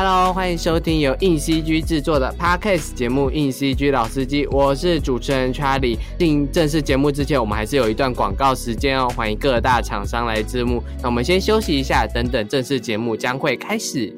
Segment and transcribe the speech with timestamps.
[0.00, 5.98] Hello，欢迎收听由硬 CG 制作的 Podcast 节目《硬 CG 老司机》，我是主持人 Charlie。
[6.16, 10.80] 进正式节目之前，我们还是有一段广告时间哦，欢迎各大厂商来字幕。
[11.02, 14.16] 那我们先休息一下，等等正式节目将会开始。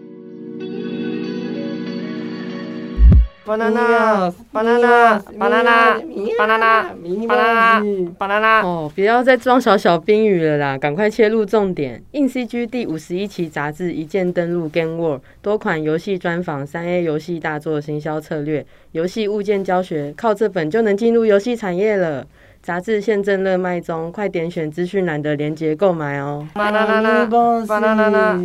[3.51, 6.00] Banana banana banana
[6.38, 6.94] banana
[7.26, 7.82] banana
[8.17, 12.00] banana 哦，不要再装小小冰雨了啦，赶快切入重点。
[12.13, 22.24] 硬 CG 第五十一期杂志一键登录 Game World，多款游戏专访、三 A 游戏大作行销策略、游戏物件教学，靠这本就能进入游戏产业了。
[22.62, 26.46] 杂志现正热卖中，快点选资讯栏的链接购买哦。
[26.54, 28.37] banana banana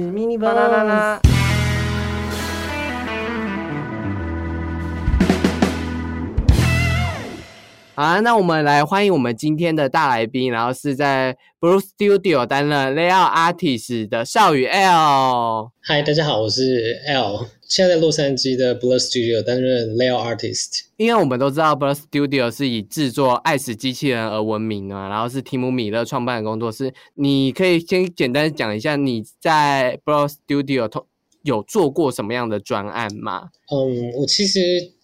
[0.42, 1.20] banana
[7.98, 15.72] 好，那我们来欢迎我们今天的大来宾，然后是在 Blue Studio 担任 Layout Artist 的少宇 L。
[15.80, 20.81] 嗨，大家好，我是 L，现在在洛杉矶的 Blue Studio 担任 Layout Artist。
[20.98, 26.94] 因为我们都知道 Blue Studio 是以制作爱死机器人而闻名啊，然后是提姆米勒创办的工作室。
[27.14, 30.92] 你可以先简单讲一下你在 Blue Studio
[31.44, 33.52] 有做过什么样的专案吗？
[33.72, 34.59] 嗯，我其实。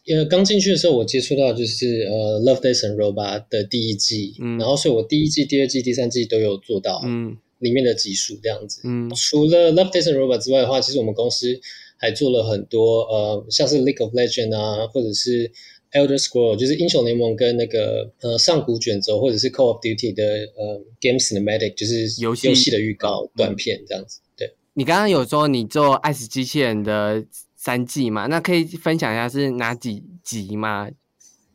[0.08, 11.60] 呃，刚进去的时候，我接触到就是呃《Love Death and Robot》的第一季，嗯，然后所以我第一季、第二季、第三季都有做到，嗯，里面的集数这样子，嗯，除了《Love Death and Robot》之外的话，其实我们公司
[11.98, 15.48] 还做了很多呃，像是《League of Legends》啊，或者是
[15.92, 20.24] 《Elder Scroll》，就是英雄联盟跟那个呃上古卷轴，或者是《Call of Duty》的
[20.58, 24.20] 呃 Game Cinematic，就是游戏游戏的预告短片这样子。
[24.36, 27.24] 对，你刚刚有说你做爱死机器人的。
[27.64, 30.90] 三季嘛，那可以分享一下是哪几集吗？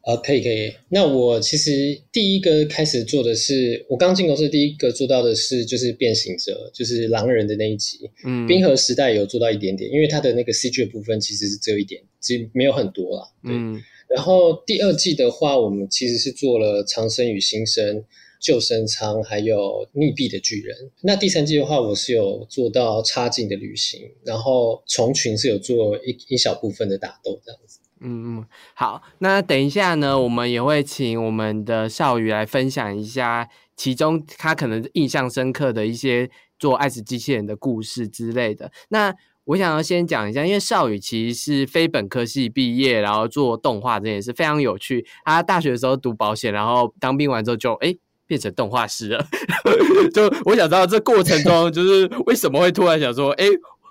[0.03, 0.73] 啊，可以可以。
[0.91, 8.09] 那我其实第一个开始做的是，我刚进公司第一个做到的是，就是变形者，就是狼人的那一集。
[8.25, 13.29] 嗯，冰河时代有做到一点点，因为它的那个 CG 的部分其实是只有一点，其实没有很多啦。
[13.43, 18.05] 嗯，然后第二季的话，我们其实是做了长生与新生。
[18.41, 20.77] 救生舱，还有溺毙的巨人。
[21.03, 27.81] 那第三季的话，我是有做到差劲的旅行，然后虫群是有做一一小部分的打斗这样子。
[28.01, 38.71] 嗯嗯，好，那等一下呢，我们也会请我们的少宇来分享一下其中他可能印象深刻的一些做爱死机器人的故事之类的。
[38.91, 39.15] 那
[39.45, 45.07] 我想要先讲一下，因为少宇其实是非本科系毕业，然后做动画，这也是非常有趣。
[45.25, 47.97] 他大学的时候读保险，然后当兵完之后就哎。
[48.27, 49.25] 变成动画师了，
[50.13, 53.45] 就我想知道这过程中，就是为什么会突然想说，哎，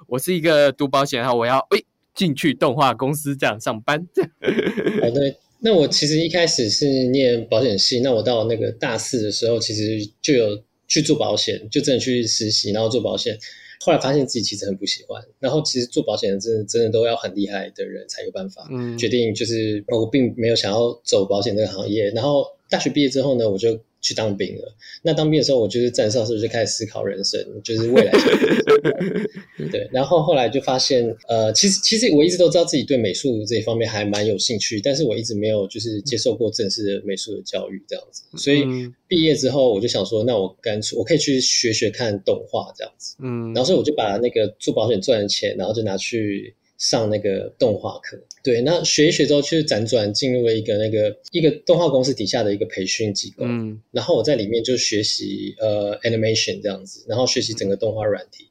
[0.08, 1.82] 我是一个读保险，然后我要哎
[2.14, 4.06] 进去动画公司这样上班。
[5.02, 13.38] 哦，对，那我其实一开始是念保险系，那我到那个大四的时候，其实就有去做保险，就真的去实习，然后做保险。
[13.80, 22.10] 后来发现自己其实很不喜欢，然后其实做保险的真的真的都要很厉害的人才有办法嗯决定，就是我并没有想要走保险这个行业。
[22.10, 23.80] 然后大学毕业之后呢，我就。
[24.06, 24.76] 去当兵了。
[25.02, 28.12] 那当兵的时候，我就是站哨时候就开始思考人生，就是未来。
[29.72, 38.22] 对，然后后来就发现，呃，其实其实我一直都知道自己对美术这一方面还蛮有兴趣，但是我一直没有就是接受过正式的美术的教育这样子。
[38.38, 38.64] 所以
[39.08, 43.16] 毕业之后，我就想说，那我干脆我可以去学学看动画这样子。
[43.24, 46.54] 嗯，然后所以我就把那个做保险赚的钱，然后就拿去。
[46.78, 58.50] 上那个动画课，对，那学一学之后，去辗转进入了一个那个一个动画公司底下的一个培训机构，嗯，然后我在里面就学习呃 animation 这样子，然后学习整个动画软体，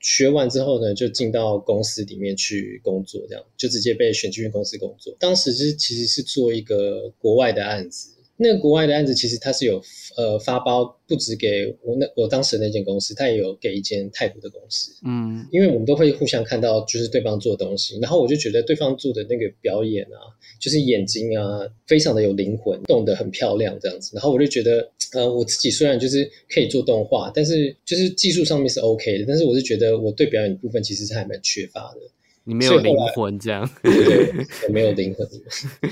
[0.00, 5.14] 学完之后呢，就进到公司里面去工作，这样就直接被选进公司工作。
[5.18, 8.15] 当时是其实是做一个国外的案子。
[8.38, 9.82] 那个国外的案子其实它是有
[10.16, 14.92] 呃发包，不止给我那我当时那间公司，它也有给一间泰国的公司。
[15.04, 20.18] 嗯，因为我们都会互相看到就是对方做的东西，然后我就觉得对方做的那个表演啊，
[20.60, 24.10] 就是眼睛啊，非常的有灵魂，动得很漂亮这样子。
[24.14, 32.00] 然后我就觉得，呃，我自己虽然就是可以做动画，但是就是技术上面是 OK 的，但是我是觉得我对表演的部分其实是还蛮缺乏的。
[32.44, 34.32] 你没有灵魂这样，对，
[34.70, 35.26] 没有灵魂。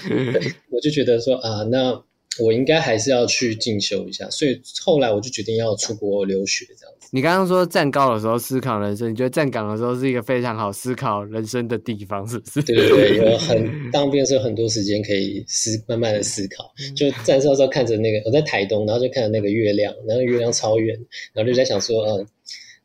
[0.71, 2.05] 我就觉得说啊，那。
[2.41, 7.09] 我应该还是要去进修一下，所以后来我就决定要出国留学这样子。
[7.13, 12.63] 你刚刚说站高的时候思考人生，你觉得站岗的时候是一个非常好思考人生的地方，是不是？
[12.63, 16.65] 对对对，有很 当兵的时候很多时间可以思慢慢的思考。
[16.97, 20.99] 就站哨的时候看着那个我在台东，然后就看着那个月亮，然后月亮超远，
[21.33, 22.27] 然后就在想说，嗯，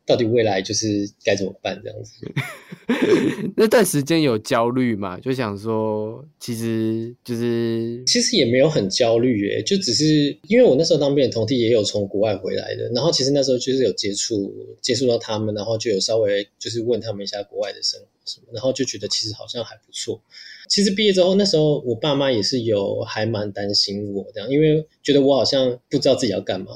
[0.06, 2.14] 到底未来就是该怎么办这样子。
[3.56, 5.18] 那段时间有焦虑嘛？
[5.20, 20.20] 就想说，其实就是其实也没有很焦虑诶，就只是因为我那时候当兵的同弟也有从国外回来的，然后其实那时候就是有接触接触到他们，然后就有稍微就是问他们一下国外的生活什么，然后就觉得其实好像还不错。
[20.68, 26.72] 其实毕业之后，那时候我爸妈也是有还蛮担心我这样，因为觉得我好像不知道自己要干嘛。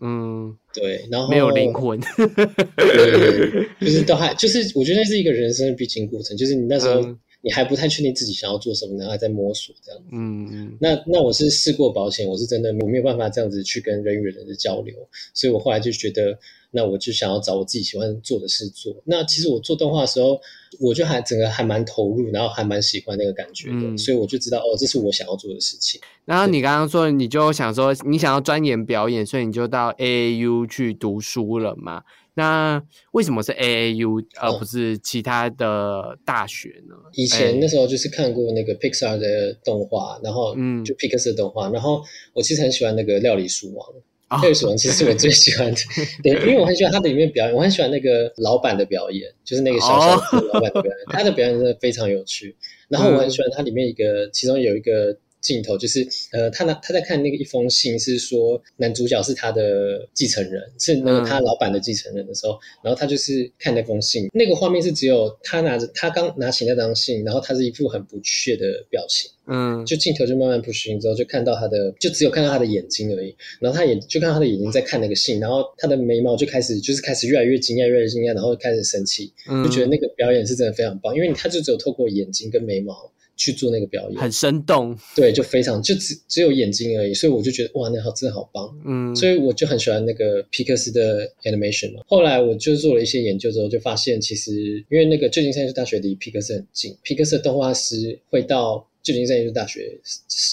[0.00, 1.98] 嗯，对，然后没有灵魂，
[2.76, 7.18] 对，就是都还就是我觉得那是一个人生的必经过程，就是你那时候嗯。
[7.46, 10.06] 你还不太确定自己想要做什么，然后还在摸索这样子。
[10.12, 10.78] 嗯嗯。
[10.80, 14.96] 那那我是试过保险，我是真的我没有办法这样子去跟人与人的交流，
[15.34, 16.38] 所以我后来就觉得，
[16.74, 18.94] 那我就想要找我自己喜欢做的事做。
[19.04, 20.38] 那其实我做动画的时候，
[20.80, 26.00] 我就还整个还蛮投入，然后还蛮喜欢那个感觉的，嗯所以我就知道哦，这是我想要做的事情。
[26.24, 32.02] 然后你刚刚说，你就想说你想要钻研表演，所以你就到 AAU 去读书了嘛？
[32.36, 32.82] 那
[33.12, 36.96] 为什么是 AAU 而哦不是其他的大学呢？
[37.12, 43.88] 以前哎那时候就是看过那个 Pixar 的动画，然后嗯就皮克斯的动画，然后我其实很喜欢那个料理书王。
[44.30, 45.80] 哦料理鼠王其实是我最喜欢的，
[46.22, 52.56] 对，因为我很喜欢他的里面表演，我很喜欢那个老板的表演，就是那个小小的老板的表演，他的表演真的非常有趣。
[52.88, 69.30] 然后我很喜欢他里面一个，其中有一个镜头，就是呃，他拿他在看那个一封信，是说男主角是他的继承人，是那个嗯他老板的继承人的时候，然后他就是看那封信，那个画面是只有他拿着他刚拿起那张信，然后他是一副很不屑的表情。
[69.46, 73.36] 嗯就镜头就慢慢 push 之后，就看到他的，就只有看到他的眼睛而已。
[73.60, 88.72] 然后他也就看到他的眼睛在看那个信，然后他的眉毛就开始就是开始越来越惊讶，越来越惊讶，然后开始生气，嗯，就觉得那个表演是真的非常棒，因为他就只有透过眼睛跟眉毛去做那个表演，很生动，对，就非常就只只有眼睛而已，所以我就觉得哇，那好真的好棒。
[88.84, 92.02] 嗯，所以我就很喜欢那个皮克斯的 animation 嘛。
[92.06, 94.52] 后来我就做了一些研究之后，就发现其实
[94.88, 99.98] 因为那个旧金山艺术大学离皮克斯很近，皮克斯的动画师会到旧金山艺术大学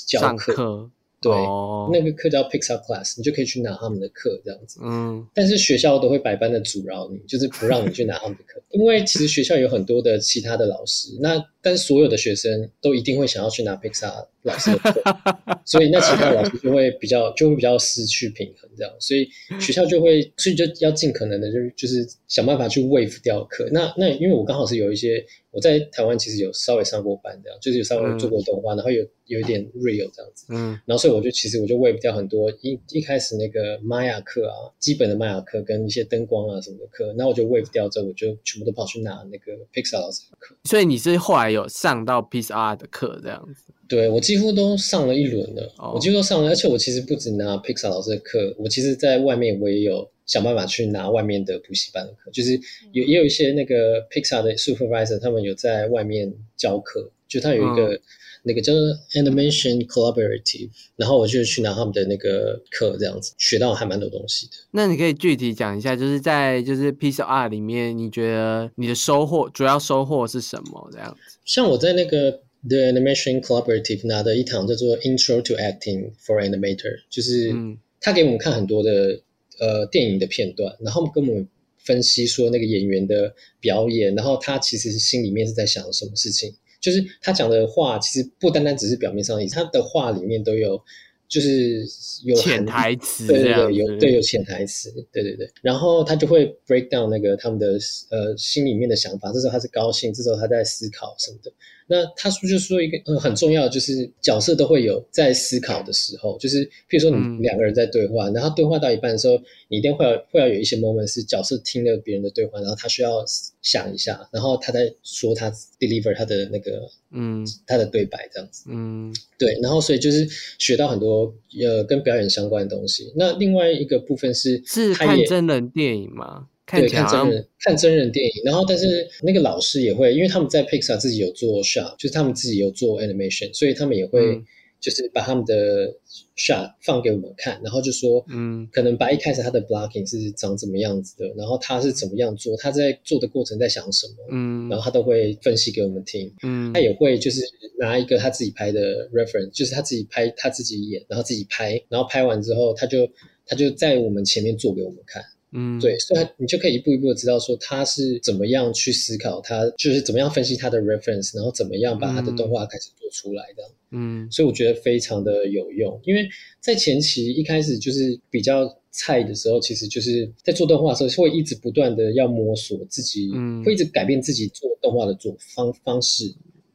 [0.08, 0.90] 教上课，课，
[1.22, 1.90] 对，哦。
[1.94, 4.80] 那个课叫 Pixar Class，你就可以去拿他们的课这样子。
[4.84, 5.26] 嗯。
[5.34, 15.02] 但是学校都会百般的阻挠你，就是不让你去拿他们的课，因为其实学校有很多的其他的老师，那但是所有的学生都一定会想要去拿 Pixar 老师的课，
[15.66, 19.30] 所以那其他老师就会比较就会比较失去平衡这样，所以
[19.60, 23.68] 学校就会所以就要尽可能的就是就是想办法去 waive 掉课。
[23.72, 40.56] 那那因为我刚好是有一些我在台湾其实有稍微上过班这样，就是有稍微做过动画，然后有有一点 real 这样子，嗯然后所以我就其实我就 waive 掉很多一一开始那个玛雅课啊，基本的玛雅课跟一些灯光啊什么的课，那我就 waive 掉之后，我就全部都跑去拿那个 Pixar 老师的课。
[40.64, 45.92] 所以你是后来有上到 Piece Art 的课这样子，对我几乎都上了一轮了，哦。
[45.96, 52.60] 我几乎都上了，而且我其实不止拿 Pixar 老师的课，我其实在外面我也有想办法去拿外面的补习班的课，就是
[52.92, 58.00] 有也有一些那个 Pixar 的 supervisor 他们有在外面教课，就他有一个、
[58.44, 58.82] 那个叫做
[59.14, 64.54] Animation Collaborative，然后我就去拿他们的那个课，这样子学到还蛮多东西的。
[64.72, 70.90] 那你可以具体讲一下，就是在就是 Piece Art 里面，你觉得你的收获主要收获是什么？
[70.92, 72.32] 这样子，像我在那个
[72.68, 79.22] The Animation Collaborative 拿的一堂叫做 Intro to Acting for Animator，就是嗯他给我们看很多的
[79.60, 81.48] 呃电影的片段，然后跟我们
[81.78, 86.54] 分析说那个演员的表演，然后他其实心里面是在想什么事情。
[86.82, 90.82] 就是他讲的话，其实不单单只是表面上的意思，他的话里面都有，
[91.28, 91.86] 就是
[92.26, 95.48] 有潜台词对对对，有对有潜台词，对对对。
[95.62, 97.78] 然后他就会 break down 那个他们的
[98.10, 101.52] 呃心里面的想法，这时候他是高兴，这时候他在思考什么的。
[101.92, 113.22] 那他说就说一个呃很重要的就是角色都会有在思考的时候，就是譬如说嗯你两个人在对话，然后对话到一半的时候，你一定会有会要有一些 moment 是角色听了别人的对话，然后他需要
[113.62, 118.64] 想一下，然后他在说他 deliver 他的那个嗯他的对白这样子。
[118.70, 120.26] 嗯对，然后所以就是
[120.60, 123.12] 学到很多呃跟表演相关的东西。
[123.18, 126.48] 那另外一个部分是是看真人电影吗？
[126.66, 134.46] 看对起来看真人看真人电影，然后但是那个老师也会，因为他们在 Pixar 自己有做 shot，就是他们自己有做 animation，所以他们也会嗯。
[134.82, 135.94] 就是把他们的
[136.36, 138.68] shot 放给我们看，然后就说嗯。
[138.72, 144.68] 可能把一开始他的 blocking 是长怎么样子的，然后他是怎么样做，他在做的过程在想什么，嗯。
[144.70, 146.34] 然后他都会分析给我们听。
[146.42, 146.74] 嗯。
[146.74, 147.42] 他也会就是
[147.78, 153.08] 拿一个他自己拍的 reference，就是他自己拍他自己演，然后自己拍，然后拍完之后，他就
[153.46, 155.24] 他就在我们前面做给我们看。
[155.54, 155.80] 嗯。
[155.80, 163.72] 对，所以他你就可以一步一步的知道说他是怎么样去思考，他就是怎么样分析他的 reference，然后怎么样把他的动画开始做出来这样。
[163.92, 164.32] 嗯。
[164.32, 166.28] 所以我觉得非常的有用，因为
[166.60, 173.64] 在前期一开始就是比较菜的时候，其实就是在做动画的时候，会一直不断的要摸索自己，嗯。
[173.64, 176.34] 会一直改变自己做动画的做方方式。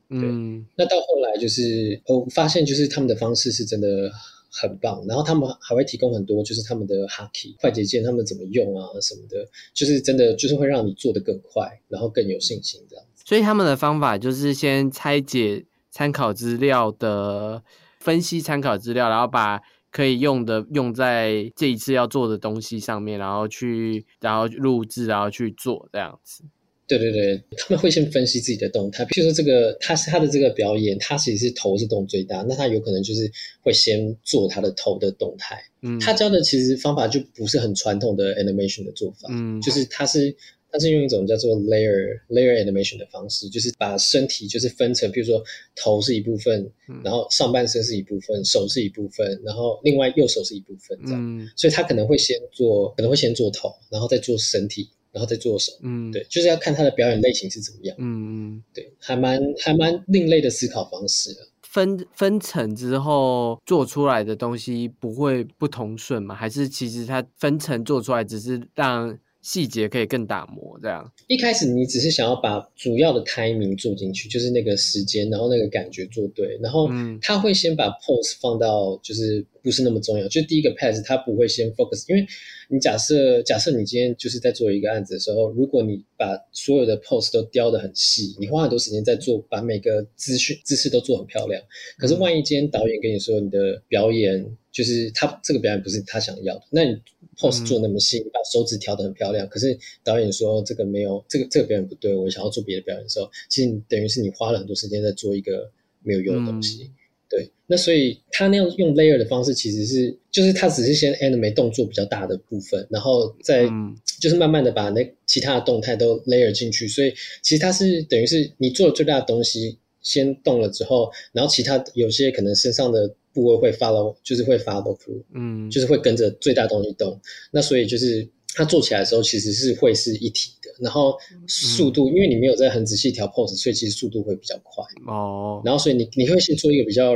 [0.08, 0.64] 嗯。
[0.76, 4.10] 那到后来就是我发现，就是他们的方式是真的
[4.50, 13.24] 很棒，然后他们还会提供很多，就是他们的 hockey 快捷键，他们怎么用啊什么的，就是真的就是会让你做得更快，然后更有信心这样子。
[13.26, 17.62] 所以他们的方法就是先拆解参考资料的
[17.98, 19.60] 分析参考资料，然后把
[19.90, 26.44] 可以用的用在这一次要做的东西上面，然后去然后录制，然后去做这样子。
[26.88, 35.60] 对对对，他们会先分析自己的动态，比如说这个他是他的这个表演，他其实是头是动最大，那他有可能就是会先做他的头的动态。
[35.82, 40.34] 嗯，他教的其实方法就不是很传统的 animation 的做法，嗯就是他是
[40.70, 45.42] 他是用一种叫做 layer layer animation 的方式，就是把身体就是分成，比如说
[45.74, 51.20] 头是一部分，嗯然后上半身是一部分，手是一部分，然后另外右手是一部分这样。
[51.20, 55.72] 嗯所以他可能会先做，可能会先做头，然后再做身体，然后再做手。
[55.82, 57.96] 嗯，对，就是要看他的表演类型是怎么样。
[57.98, 58.62] 嗯嗯。
[58.74, 61.40] 对，还蛮还蛮另类的思考方式的。
[61.62, 66.34] 分分层之后做出来的东西不会不通顺吗？
[66.34, 71.10] 还是其实它分层做出来只是让细节可以更打磨这样？
[71.28, 82.24] 一开始你只是想要把主要的 timing 做进去，就是那个时间，然后那个感觉做对，然后嗯他会先把 pose 放到就是不是那么重要，就第一个 pass 他不会先 focus，因为
[82.68, 91.60] 你假设假设你今天就是在做一个案子的时候，如果你把所有的 pose 都雕得很细，你花很多时间在做，把每个姿势姿势都做很漂亮，
[91.98, 96.96] 可是万一今天导演跟你说你的表演就是他这个表演不是他想要的，那你
[97.36, 105.68] pose 做那么细，你把手指调得很漂亮，可是导演说这个没有这个这个表演不对，我想要做别的表演的时候，其实等于是你花了很多时间在做一个
[106.04, 106.92] 没有用的东西。
[107.28, 127.20] 对，那所以他那样用 layer 的方式，其实是就是他只是先 animate 动作比较大的部分，然后再嗯就是慢慢的把那其他的动态都 layer 进去，所以其实它是等于是你做了最大的东西先动了之后，然后其他有些可能身上的部位会 follow，就是会 follow through，嗯，就是会跟着最大东西动。
[127.50, 130.65] 那所以就是它做起来的时候，其实是会是一体的。
[130.80, 131.16] 然后
[131.46, 134.84] 速度，因为你没有在很仔细调 pose，所以其实速度会比较快。
[135.06, 137.12] 哦，然后所以你你会先做一个比较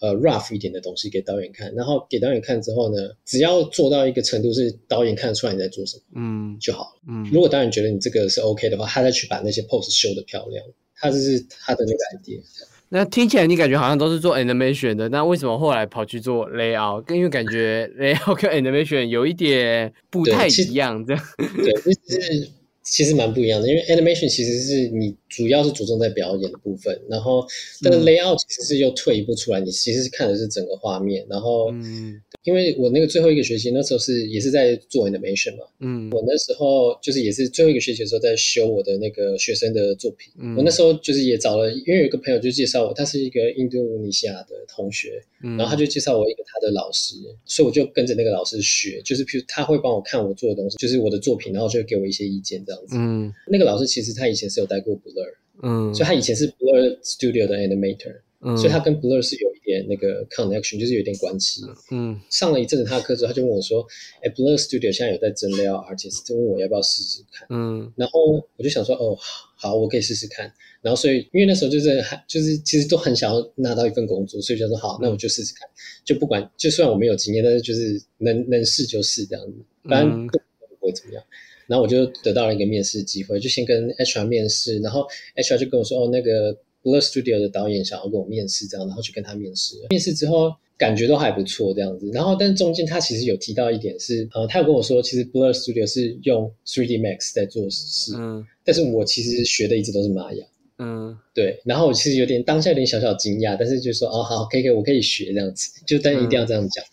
[0.00, 7.00] 呃 rough 一点的东西给导演看，然后给导演看之后呢，只要做到一个程度是导演看得出来你在做什么嗯就好了。
[7.08, 10.64] 嗯如果导演觉得你这个是 OK 的话，他再去把那些 pose 修的漂亮。
[11.00, 12.40] 他这是他的那个 idea。
[12.88, 17.02] 那听起来你感觉好像都是做 animation 的，那为什么后来跑去做 layout？
[17.02, 21.22] 跟因为感觉 layout 跟 animation 有一点不太一样，这样。
[21.36, 22.48] 对，就是
[22.90, 27.46] 其实蛮不一样的，因为 animation 其实是你主要是着重在表演的部分，然后
[27.82, 31.26] 但是嗯 layout 其实是又退一步出来，你其实是看的是整个画面。
[31.28, 40.32] 然后，嗯因为我那个最后一个学期那时候是也是在做 animation 嘛，嗯我那时候就是也是最后一个学期的时候在修我的那个学生的作品。
[40.38, 52.96] 嗯我那时候就是也找了，因为有一个朋友就介绍我，他是一个印度尼西亚的同学，嗯，然后他就介绍我一个他的老师，所以我就跟着那个老师学，就是譬如他会帮我看我做的东西，就是我的作品，然后就会给我一些意见这样子。
[52.96, 61.62] 嗯那个老师其实他以前是有带过 Blur，、嗯，所以他以前是 Blur Studio 的 animator，、嗯所以他跟 Blur 是有一点那个 connection，就是有点关系。
[61.90, 63.84] 嗯上了一阵子他的课之后，他就问我说
[64.22, 69.16] ：“哎，Blur Studio 现在有在征 layout artist，就问我要不要试试看。”嗯然后我就想说，哦，
[69.56, 70.52] 好，我可以试试看。
[70.80, 75.68] 然后所以，因为那时候就是还就是其实都很想要拿到一份工作，所以就说好，那我就试试看。
[76.04, 79.54] 就不管，就算我没有经验，但是就是能能试就试这样子，
[79.88, 80.38] 反正嗯不
[80.78, 81.22] 不会怎么样。
[81.68, 85.06] 然后我就得到了一个面试机会，就先跟 HR 面试，然后
[85.36, 89.76] HR 就跟我说，哦，那个 Blur Studio 的导演想要跟我面试，这样，然后去跟他面试。
[89.90, 100.46] 面试之后感觉都还不错这样子，然后但是中间他其实有提到一点是，呃，他有跟我说，其实 Blur Studio 是用 3D Max 在做事，嗯但是我其实学的一直都是玛雅。
[100.78, 101.18] 嗯。
[101.34, 106.84] 对，然后我其实有点当下有点小小惊讶，但是就说哦好，可以可以，我可以学这样子，就但一定要这样讲。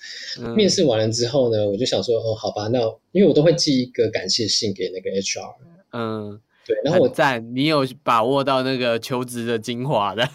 [0.41, 2.79] 嗯，面试完了之后呢，我就想说哦好吧，那
[3.11, 5.55] 因为我都会寄一个感谢信给那个 HR，
[5.93, 10.27] 嗯，对，然后我很赞，你有把握到那个求职的精华的，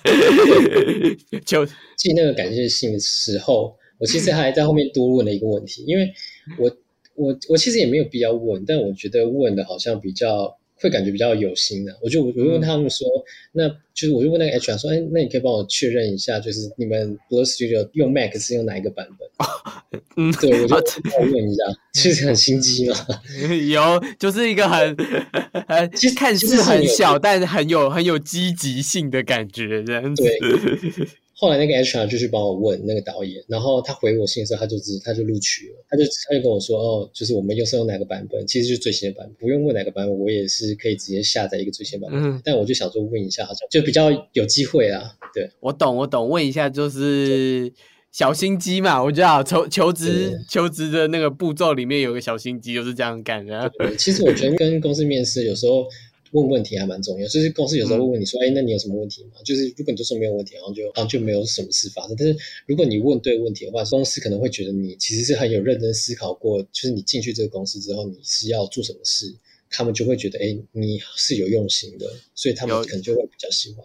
[1.46, 1.66] 求。
[1.96, 6.10] 寄那个感谢信的时候，我其实还在后面多问了一个问题，因为
[6.58, 6.74] 我
[7.14, 13.06] 我我其实也没有必要问，但我觉得问的好像比较会感觉比较有心的、我就我就问他们说，
[13.52, 20.00] 那就是我就问那个 HR 说，哎，那你可以帮我确认一下，就是你们 Blur Studio 用 Mac 是用哪一个版本？
[20.16, 20.80] 嗯，对，我就好。
[20.80, 22.96] 要问一下，其实很心机嘛。
[23.70, 24.96] 有，就是一个很
[25.68, 30.22] 很其实看似很小，但很有很有积极性的感觉，这样子。
[30.22, 31.08] 对
[31.40, 42.22] 后来那个 HR 就去帮我问那个导演，然后他回我信的时候，他就知他就录取了，他就他就跟我说，哦，就是我们用是用哪个版本，其实就是最新的版本，不用问哪个版本，我也是可以直接下载一个最新版本。
[42.22, 45.48] 嗯但我就想说问一下，好像就比较有机会啊，对。
[45.60, 46.28] 我懂，我懂。
[46.28, 47.72] 问一下，就是
[48.12, 53.72] 小心机嘛，我知道求求职求职的那个步骤里面有个小心机，就是这样干的。
[53.96, 55.86] 其实我觉得跟公司面试有时候
[56.32, 59.32] 问问题还蛮重要，就是公司有时候会问你说，哎、那你有什么问题吗？
[59.44, 62.14] 就是如果你都说没有问题，然后就然后就没有什么事发生。
[62.16, 69.34] 但是如果你问对问题的话，公司可能会觉得你其实是很有认真思考过，就是你进去这个公司之后，你是要做什么事，
[69.68, 73.84] 他们就会觉得，哎、你是有用心的，所以他们可能就会比较喜欢。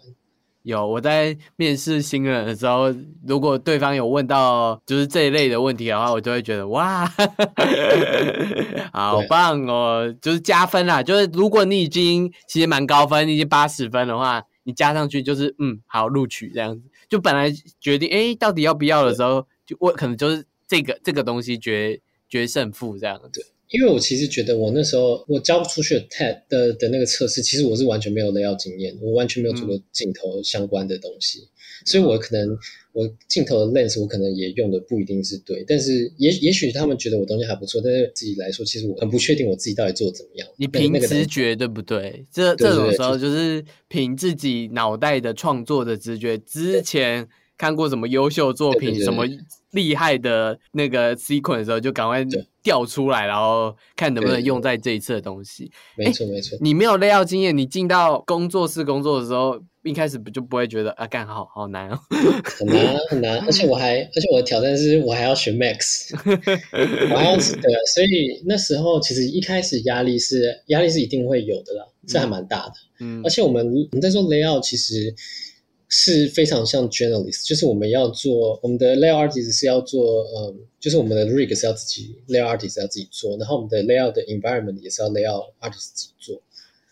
[0.66, 2.92] 有我在面试新人的时候，
[3.24, 7.06] 如果对方有问到就是这一类的问题的话，我就会觉得哇，
[8.92, 11.00] 好棒哦，就是加分啦。
[11.00, 16.82] 就是如果你已经其实蛮高分，你已经八十分的话，你加上去就是嗯好录取这样子。
[17.08, 17.48] 就本来
[17.80, 23.52] 决定哎到底要不要的时候，就我可能就是这个这个东西决决胜负这样子。
[23.70, 31.48] 因为我其实觉得我那时候我交不出去的 TED 的的那个测试，其实我是完全没有雷要经验，我完全没有做过镜头相关的东西，
[31.84, 32.56] 所以我可能
[32.92, 40.48] 我镜头的 lens 我可能也用的不一定是对，但是也也许他们觉得我东西还不错，但是自己来说，其实我很不确定我自己到底做的怎么样。
[40.56, 42.24] 你凭直觉对不对？
[42.32, 46.38] 这这种时候就是凭自己脑袋的创作的直觉。
[46.38, 47.26] 之前
[47.58, 49.26] 看过什么优秀作品，对对对什么
[49.76, 55.70] 厉害的那个 sequence 的时候，就赶快对调出来，然后看能不能用在这一次的东西。
[55.96, 56.58] 没错没错。
[56.60, 61.96] 你没有 layout 经验，你进到工作室工作的时候，一开始不就不会觉得啊，干好好难哦。
[62.42, 66.10] 很难很难， 而且我还，而且我的挑战是我还要学 Max，
[67.12, 72.72] 我还要对啊，所以那时候其实一开始压力是压力是一定会有的啦，这还蛮大的。
[72.98, 75.14] 嗯而且我们我们在做 layout 其实
[75.88, 85.92] 是非常像 journalist，就是我们要做我们的 layout artist 是要做，嗯，就是我们的 rig 是要自己 layout artist 要自己做，然后我们的 layout 的 environment 也是要 layout artist
[85.94, 86.42] 自己做。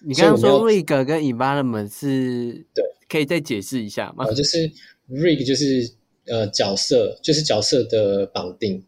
[0.06, 4.34] 你刚刚说 rig 跟 environment 是，对，可以再解释一下吗呃，？
[4.34, 4.70] 就是
[5.10, 5.90] rig 就是
[6.26, 8.84] 呃角色，就是角色的绑定。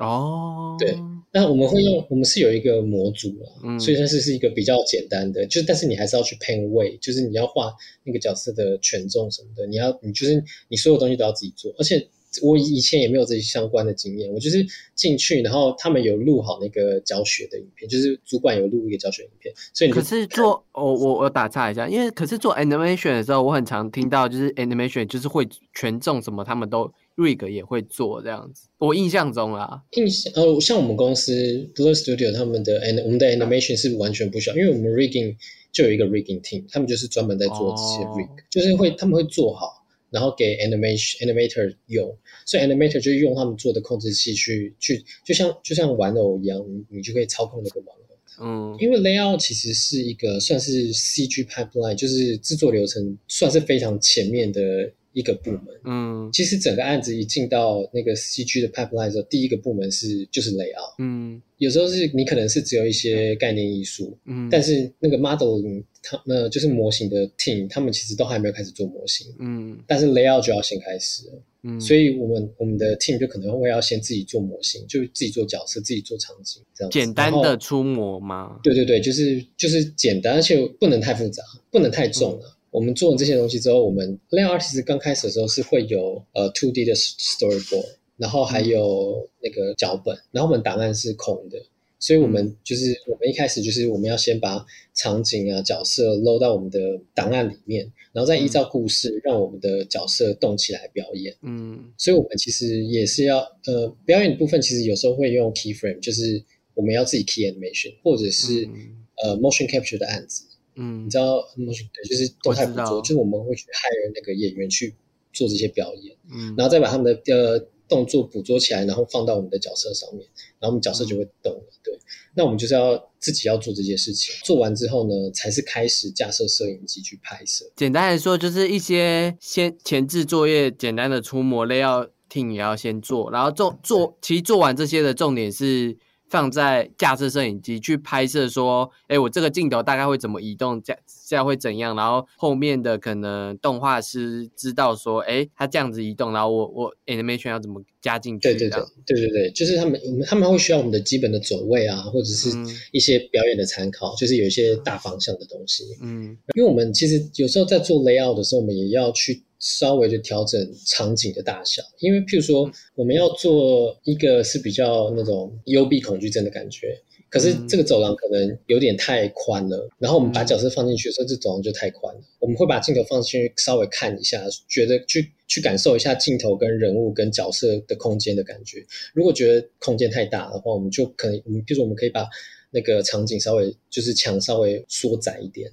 [0.00, 0.96] 哦，对
[1.32, 3.78] 那我们会用，我们是有一个模组啊，嗯。
[3.78, 12.08] 所以它是是一个比较简单的，就是但是你还是要去 paint 位，就是你要画那个角色的权重什么的，你要你就是你所有东西都要自己做，而且
[12.42, 28.68] 我以前也没有这些相关的经验，我就是进去，然后他们有录好那个教学的影片，就是主管有录一个教学影片，所以你可是做我我我打岔一下，因为可是做 animation 的时候，我很常听到就是 animation 就是会权重什么，他们都 rig 也会做这样子。
[28.78, 31.32] 我印象中啊，印象呃，像我们公司
[31.74, 35.36] Blur Studio 他们的 and 我们的 animation 是完全不需要，因为我们 rigging
[35.70, 48.00] 就有一个 rigging team，他们就是专门在做这些哦 rig，、就是会他们会做好，然后给 animation animator 用，所以 animator 就用他们做的控制器去去，就像就像玩偶一样，你你就可以操控那个玩偶。
[48.42, 55.64] 嗯因为 layout 其实是一个算是 CG pipeline，就是制作流程算是非常前面的一个部门。
[55.84, 60.94] 嗯其实整个案子一进到那个 CG 的 pipeline 的时候，第一个部门是就是 layout。
[60.98, 76.90] 嗯有时候是你可能是只有一些概念艺术，嗯，但是那个 modeling 它那就是模型的 team，他们其实都还没有开始做模型，嗯但是 layout 就要先开始了，嗯，所以我们我们的 team 就可能会要先自己做模型，就自己做角色，自己做场景这样。
[76.90, 78.58] 简单的出模吗？
[78.62, 82.56] 对对对，就是就是简单，而且不能太复杂，不能太重了。
[82.70, 91.60] 我们做了这些东西之后，我们 layout artist 刚开始的时候是会有呃 two D 的 storyboard，然后还有那个脚本，然后我们档案是空的，
[91.98, 96.78] 所以我们就是我们一开始就是我们要先把场景啊角色 load 到我们的
[97.14, 101.34] 档案里面，然后再依照故事让我们的角色动起来表演。
[101.42, 106.42] 嗯所以我们其实也是要呃表演的部分，其实有时候会用 keyframe，就是
[106.74, 110.44] 我们要自己 key animation，或者是、嗯呃 motion capture 的案子。
[110.74, 114.94] 嗯你知道对，就是动态捕捉，就是我们会去 hire 那个演员去
[115.32, 120.24] 做这些表演，嗯，然后再把他们的呃动作捕捉起来，然后放到我们的角色上面，
[120.58, 121.62] 然后我们角色就会动了。
[121.82, 121.92] 对，
[122.34, 127.68] 那我们就是要自己要做这些事情，做完之后呢，才是开始架设摄影机去拍摄。
[127.74, 135.96] 简单来说，就是一些先前置作业，简单的出模类要 team 也要先做，然后做做，其实做完这些的重点是
[136.30, 152.66] 放在架设摄影机去拍摄，说，哎，我这个镜头大概会怎么移动，这样这样会怎样，然后后面的可能动画师知道说，哎，他这样子移动，然后我我 animation 要怎么加进去，对对对对对对，就是他们他们会需要我们的基本的走位啊，或者是嗯。
[152.92, 155.84] 一些表演的参考，就是有一些大方向的东西。
[156.00, 156.36] 嗯。
[156.54, 172.20] 因为我们其实有时候在做 layout 的时候，我们也要去稍微的调整场景的大小，因为譬如说我们要做一个是比较那种幽闭恐惧症的感觉，可是这个走廊可能有点太宽了，然后我们把角色放进去的时候，这走廊就太宽了。
[172.38, 178.84] 我们会把镜头放进去，稍微看一下，觉得去去感受一下镜头跟人物跟角色的空间的感觉。
[179.12, 182.26] 如果觉得空间太大的话，我们就可能，譬如说我们可以把
[182.70, 185.70] 那个场景稍微就是墙稍微缩窄一点，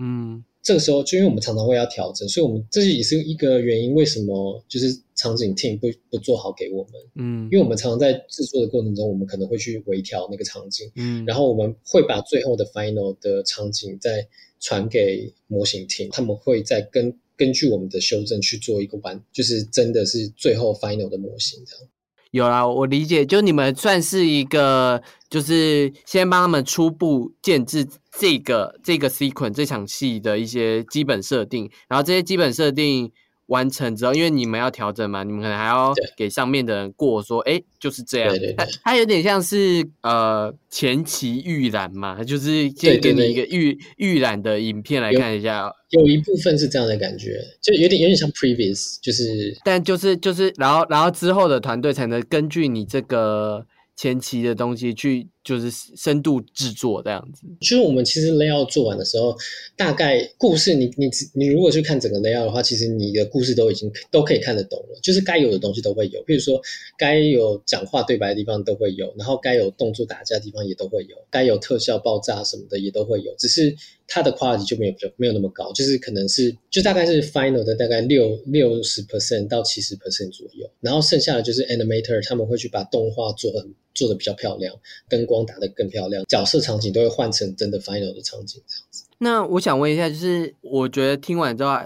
[0.00, 7.48] 嗯这个时候，就因为我们常常会要调整，所以我们这也是一个原因，为什么就是场景 team 不不做好给我们，嗯。
[7.50, 14.28] 因为我们常常在制作的过程中，我们可能会去微调那个场景，嗯，然后我们会把最后的 final 的场景再
[14.60, 21.88] 传给模型 team，他们会再根根据我们的修正去做一个完，就是真的是最后 final 的模型这样。
[22.30, 27.86] 有啦，我理解，就你们算是一个，就是先帮他们初步建制
[28.18, 33.10] 这个这个 sequence 这场戏的一些基本设定，然后这些基本设定
[33.48, 38.30] 完成之后，因为你们要调整嘛，你们可能还要给上面的人过说，哎，就是这样。
[38.30, 38.52] 对对。
[38.52, 38.54] 对。
[38.54, 49.56] 它它有点像是呃前期预览嘛，就是先给你一个预预览的影片来看一下，有一部分是这样的感觉，就有点有点像 previous，就是。
[49.64, 57.46] 但就是就是，然后然后之后的团队才能根据你这个前期的东西去就是深度制作这样子。
[57.60, 59.34] 就是我们其实 layout 做完的时候，
[59.76, 66.60] 大概故事你你你如果去看整个 layout 的话，其实你的故事都已经都可以看得懂了，就是该有的东西都会有，比如说
[66.98, 73.74] 该有讲话对白的地方都会有，然后该有动作打架的地方也都会有，该有特效爆炸什么的也都会有，只是
[74.06, 84.74] 它的 quality 就没有没有那么高，就是可能是就大概是 final 的大概六六十 percent 到七十 percent 左右，然后剩下的就是 animator 他们会去把动画做很做的比较漂亮，
[85.08, 89.04] 灯光打得更漂亮，角色场景都会换成真的 final 的场景这样子。
[89.18, 91.76] 那我想问一下，就是我觉得听完之后，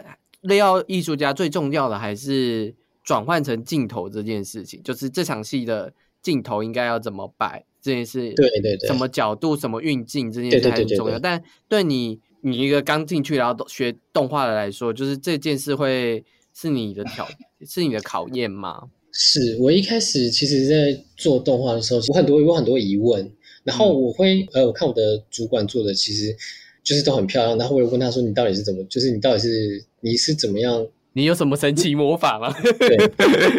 [0.43, 11.19] 类奥艺术家最重要的还是转换成镜头这件事情，就是这场戏的镜头应该要怎么摆这件事，对对对什么角度、什么运镜这件事很重要。
[11.19, 17.27] 对对对但对你你一个刚进去然后学动画的来说，就是这件事会是你的挑
[17.67, 18.91] 是你的考验吗？
[19.13, 23.31] 是我一开始其实，在做动画的时候，我很多有很多疑问，
[23.63, 26.35] 然后我会呃，我看我的主管做的其实
[26.83, 30.87] 就是都很漂亮，然后我有问他说，你到底是怎么，就是你到底是你是怎么样？
[31.15, 32.51] 你有什么神奇魔法吗？
[32.81, 32.97] 对，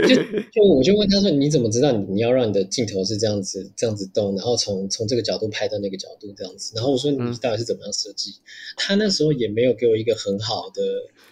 [0.08, 0.16] 就
[0.52, 6.74] 就我就问他说，你怎么知道你你要让你的镜头是这样子这样子动，然后从从这个角度拍到那个角度这样子？
[6.76, 8.32] 然后我说你嗯到底是怎么样设计？
[8.76, 10.82] 他那时候也没有给我一个很好的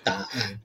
[0.04, 0.60] 答案，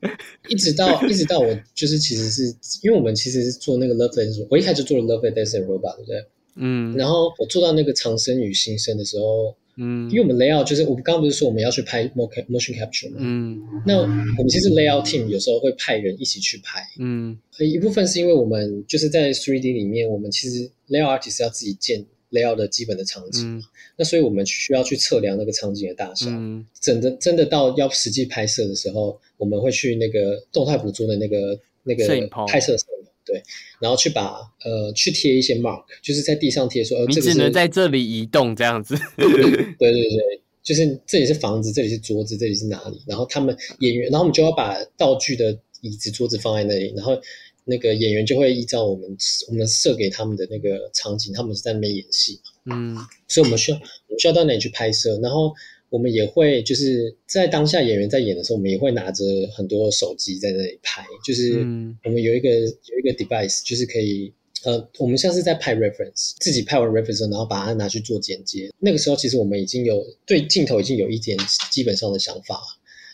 [0.48, 2.42] 一直到一直到我就是其实是
[2.82, 6.24] 因为我们其实是做那个 Love Dance，我一开始就做了 Love Dance and Robot，对不对？
[6.56, 6.96] 嗯。
[6.96, 10.08] 然后我做到那个长生与新生的时候，嗯。
[10.10, 13.16] 因为我们 layout 就是我们刚刚不是说我们要去拍 motion motion capture 吗？
[13.18, 13.60] 嗯。
[13.86, 17.38] 那我们其实 layout team 有时候会派人一起去拍，嗯。
[17.58, 23.62] 呃一部分是因为我们就是在 3D 里面，我们其实 layout artist 要自己建 layout 的基本的场景，嗯
[23.96, 26.26] 那所以我们需要去测量那个场景的大小。
[26.28, 32.06] 嗯真的真的到要实际拍摄的时候，我们会去那个动态捕捉的那个那个
[32.46, 33.42] 拍摄摄影对，
[33.80, 38.96] 然后去把呃去贴一些 mark，就是在地上贴说，呃，你这个只能在这里移动这样子。
[39.16, 43.02] 对对对，就是这里是房子，这里是桌子，这里是哪里？
[43.04, 47.20] 然后他们演员，然后我们就要把道具的椅子、桌子放在那里，然后
[47.68, 49.16] 那个演员就会依照我们
[49.48, 55.52] 我们设给他们的那个场景，他们是在那边演戏，嗯所以我们需要我们需要到那里去拍摄，然后
[55.88, 64.32] 我们也会就是在当下演员在演的时候，我们也会拿着很多手机在那里拍，就是嗯我们有一个有一个 device，就是可以
[64.64, 68.68] 呃，我们像是在拍 reference，自己拍完 reference，然后把它拿去做剪接。
[68.78, 71.36] 那个时候其实我们已经有对镜头已经有一点
[71.70, 72.60] 基本上的想法，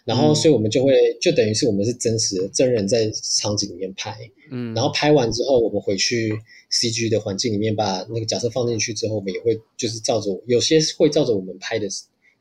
[0.04, 4.18] 然后嗯所以我们就会就等于是我们是真实的真人在场景里面拍，
[4.50, 6.32] 嗯，然后拍完之后，我们回去
[6.70, 11.86] CG 的环境里面把那个角色放进去之后，我们也会就是照着有些会照着我们拍的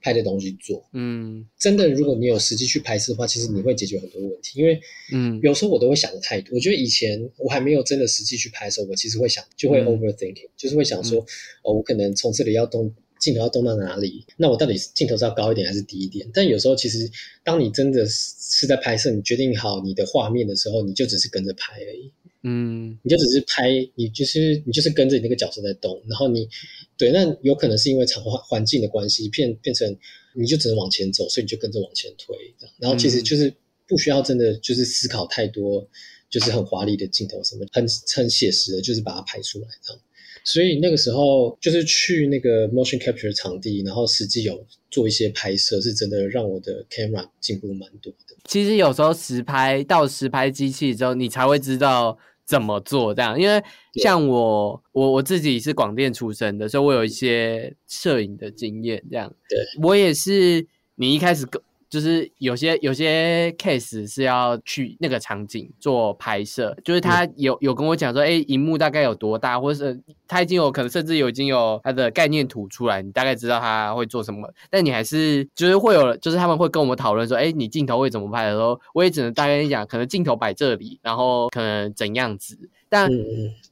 [0.02, 0.84] 拍的东西做。
[0.94, 4.60] 嗯真的，如果你有实际去拍摄的话，其实你会解决很多问题。
[4.60, 4.80] 因为
[5.14, 6.56] 嗯有时候我都会想的太多。
[6.56, 11.20] 我觉得以前我还没有真的实际去拍的时候，我其实会想，就会嗯 overthinking，、就是会想说，
[11.64, 12.92] 哦，我可能从这里要动
[13.22, 14.26] 镜头要动到哪里？
[14.36, 16.30] 那我到底是镜头是要高一点还是低一点？
[16.34, 17.10] 但有时候其实，
[17.44, 22.12] 当你真的是是在拍摄，你决定好你的画面的时候，你就只是跟着拍而已。
[22.44, 26.50] 嗯你就只是拍，你就是你就是跟着你那个角色在动，然后你
[26.98, 29.96] 对，那有可能是因为场环环境的关系，变变成
[30.34, 32.36] 你就只能往前走，所以你就跟着往前推，
[32.80, 33.54] 然后其实就是
[33.88, 35.88] 不需要真的就是思考太多，
[36.32, 40.02] 就是很华丽的镜头什么，很很写实的，就是把它拍出来这样。
[40.44, 48.36] 所以那个时候就是去那个 motion capture 场地，然后实际有做一些拍摄，是真的让我的 camera 进步蛮多的。
[48.46, 53.40] 其实有时候实拍到实拍机器之后，你才会知道怎么做这样。
[53.40, 53.64] 因为
[54.02, 59.04] 像我，我我自己是广电出身的，所以我有一些摄影的经验。
[59.10, 60.68] 这样，对我也是。
[60.96, 61.60] 你一开始跟
[61.92, 83.12] 就是有些有些 case 是要去那个场景做拍摄，就是他有有跟我讲说，哎，荧幕大概有多大，或者是他已经有可能甚至有已经有他的概念图出来，你大概知道他会做什么，但你还是就是会有，就是他们会跟我们讨论说，哎，你镜头会怎么拍的时候，我也只能大概讲，可能镜头摆这里，然后可能怎样子，但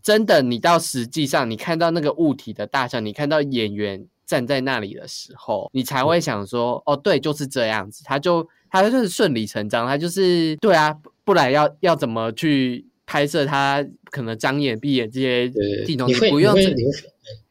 [0.04, 4.06] 真的你到实际上你看到那个物体的大小，你看到演员。
[4.30, 15.50] 站在那里的时候，你才会想说：“哦，对，就是这样子。”他就他就是顺理成章，他就是对啊，不然要要怎么去拍摄他可能张眼闭眼这些
[15.84, 16.06] 镜头？
[16.06, 16.74] 你会不用你会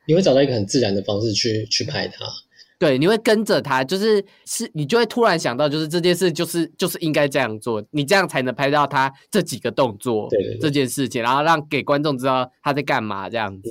[0.07, 2.25] 你会找到一个很自然的方式去去拍他。
[2.79, 13.69] 对，你会跟着他，就是是，你就会突然想到，就是这件事就是就是应该这样做，你这样才能拍到他这几个动作，对这件事情，然后让给观众知道他在干嘛这样子。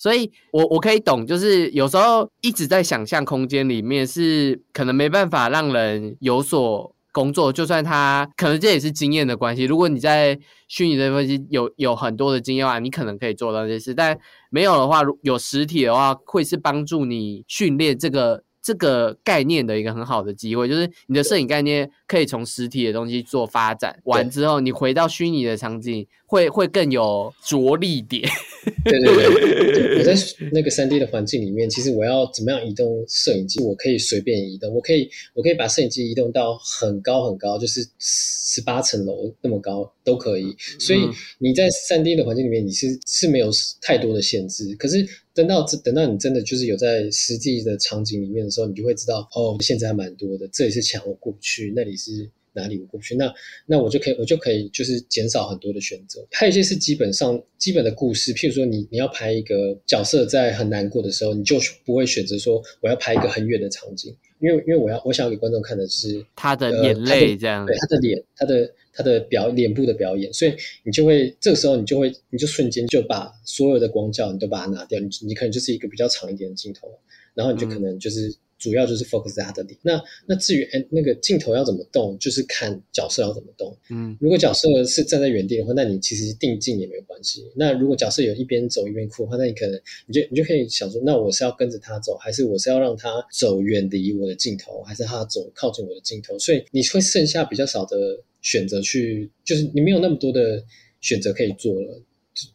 [0.00, 7.52] 所以，我我可以懂，就是有时候一直在想象空间里面，是可能没办法让人有所工作。
[7.52, 9.64] 就算他可能这也是经验的关系。
[9.64, 13.92] 如果你在虚拟的分析有有很多的经验啊，你可能可以做到这些事。
[13.94, 18.42] 但没有的话，有实体的话，会是帮助你训练这个。
[18.62, 28.22] 这个概念的一个很好的机会，就是你的摄影概念可以从实体的东西做发展，完之后你回到虚拟的场景，会会更有着力点。
[28.84, 30.14] 对对对，我在
[30.52, 40.54] 那个三 D 的环境里面，其实我要怎么样移动摄影机，我可以随便移动，我可以我可以把摄影机移动到很高很高，就是十八层楼那么高都可以。
[40.78, 41.00] 所以
[41.38, 43.50] 你在三 D 的环境里面，你是是没有
[43.82, 45.04] 太多的限制，可是。
[45.32, 53.32] 等到等到你真的就是有在实际的场景里面的时候，你就会知道哦，限制还蛮多的，这里是墙我过不去，那里是哪里我过不去，那
[53.66, 56.26] 那我就可以我就可以就是减少很多的选择。
[56.32, 68.72] 还有一些是基本上基本的故事，譬如说你你要拍一个角色在很难过的时候，你就不会选择说我要拍一个很远的场景，因为因为我要我想要给观众看的是他的眼泪这样，对他的脸，他的。
[68.92, 76.90] 他的表脸部的表演，所以你就会这个时候你就会你就瞬间就把所有的光照你都把它拿掉，你你可能就是一个比较长一点的镜头，
[77.32, 79.76] 然后你就可能就是主要就是 focus 在他的里。
[79.82, 83.76] 那那至于哎那个镜头要怎么动，就是看角色要怎么动。
[83.88, 87.50] 嗯，如果角色是站在原地的话，那你其实定镜也没有关系。
[87.56, 96.38] 那如果角色有一边走一边哭的话，那你可能你就你就可以想说，那我是要跟着他走，还是我是要让他走远离我的镜头，还是他走靠近我的镜头？
[96.38, 97.96] 所以你会剩下比较少的。
[98.42, 100.64] 选择去，就是你没有那么多的
[101.02, 102.02] 选择可以做了，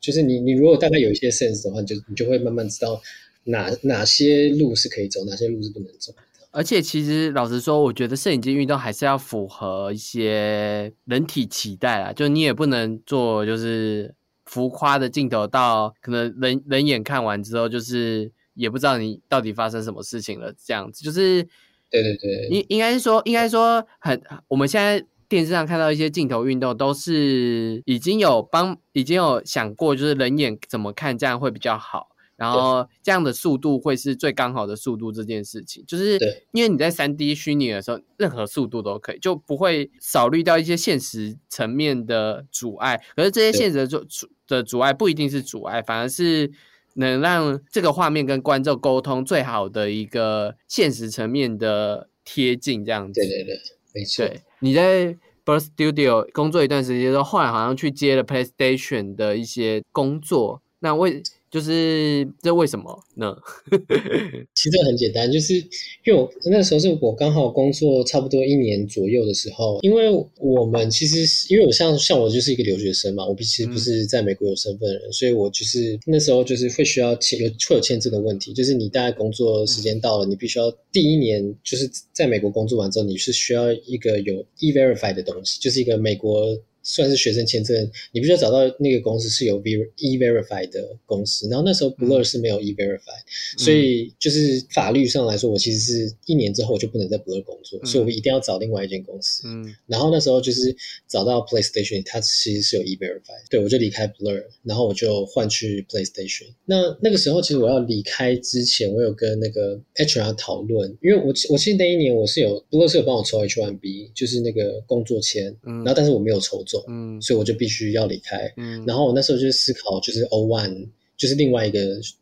[0.02, 3.00] 就是你你如果大概有一些 sense 的话，你就你就会慢慢知道
[3.46, 6.14] 哪哪些路是可以走，哪些路是不能走。
[6.52, 14.14] 而且其实老实说，我觉得摄影机运动还是要符合一些人体期待啦，就你也不能做就是
[14.46, 21.44] 浮夸的镜头，到可能人人眼看完之后，就是也不知道你到底发生什么事情了，这样子就是，
[21.90, 25.06] 对对对，应应该是说，应该说很我们现在。
[25.28, 35.06] 电视上看到一些镜头运动，都是已经有帮已经有想过，就是人眼怎么看这样会比较好，然后这样的速度会是最刚好的速度。
[35.12, 36.20] 这件事情，就是
[36.52, 43.02] 因为你在三 D 虚拟的时候，任何速度都可以，就不会少虑掉一些现实层面的阻碍。
[43.16, 44.06] 可是这些现实的阻
[44.48, 46.52] 的阻碍不一定是阻碍，反而是
[46.96, 52.84] 能让这个画面跟观众沟通最好的一个现实层面的贴近。
[52.84, 53.60] 这样子，对对对。
[53.94, 54.28] 没错，
[54.60, 61.24] 你在 Birth Studio 工作一段时间之后，后来好像去接了 PlayStation 的一些工作，那为。
[61.56, 62.84] 就是这为什么
[63.16, 63.34] 呢？
[64.54, 65.56] 其实很简单，就是
[66.04, 86.60] 因为我那时候是我刚好工作差不多一年左右的时候，因为我们其实因为我像像我就是一个留学生嘛，我其实不是在美国有身份的人，所以我就是那时候就是会需要签有会有签证的问题，就是你大概工作时间到了，你必须要第一年就是在美国工作完之后，你是需要一个有 e verify 的东西，就是一个美国。
[86.88, 87.76] 算是学生签证，
[88.12, 91.50] 你必须要找到那个公司是有 e verify 的公司。
[91.50, 93.18] 然后那时候 Blur 是没有 e verify，
[93.58, 99.48] 所以就是法律上来说，我其实是一年之后就不能在 Blur 工作，所以我一定要找另外一间公司。
[99.48, 100.76] 嗯，然后那时候就是
[101.08, 106.46] 找到 PlayStation，它其实是有 e verify，对我就离开 Blur，然后我就换去 PlayStation。
[106.66, 116.75] 那那个时候其实我要离开之前，我有跟那个 HR 讨论，因为我我其实那一年我是有 Blur 是有帮我抽 H1B，就是那个工作签，嗯然后但是我没有抽中。
[116.88, 118.52] 嗯，所以我就必须要离开。
[118.58, 121.80] 嗯，然后我那时候就思考，就是 O one 就是另外一个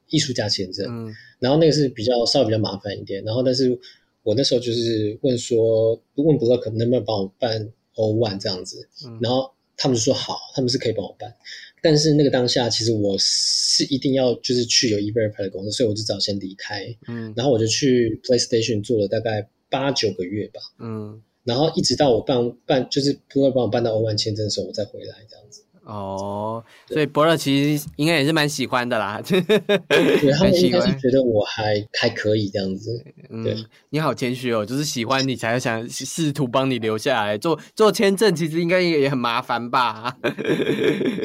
[0.09, 1.15] 艺术家签证，嗯。
[1.39, 3.77] 然后那个是比较稍微比较麻烦一点，然后但是
[4.23, 9.19] 我那时候就是问说，问 Block 能不能帮我办 O one 这样子，嗯。
[9.21, 11.33] 然后他们就说好，他们是可以帮我办，
[11.81, 17.33] 但是那个当下其实我是一定要就是去有 E-Verify 的公司，所以我就早先离开，嗯。
[17.35, 25.63] 然后我就去 PlayStation 做了大概八九个月吧，嗯，然后一直到我办办就是 Block 帮我办到欧曼签证的时候，我再回来这样子。
[25.85, 29.41] 哦，所以伯乐其实应该也是蛮喜欢的啦，对
[30.31, 30.93] 他蛮们应该是。
[30.99, 33.03] 觉得我还还可以这样子，
[33.43, 33.53] 对。
[33.53, 37.37] 嗯，你好谦虚哦，就是喜欢你才想试图帮你留下来。
[37.37, 40.15] 做做签证，其实应该也也很麻烦吧？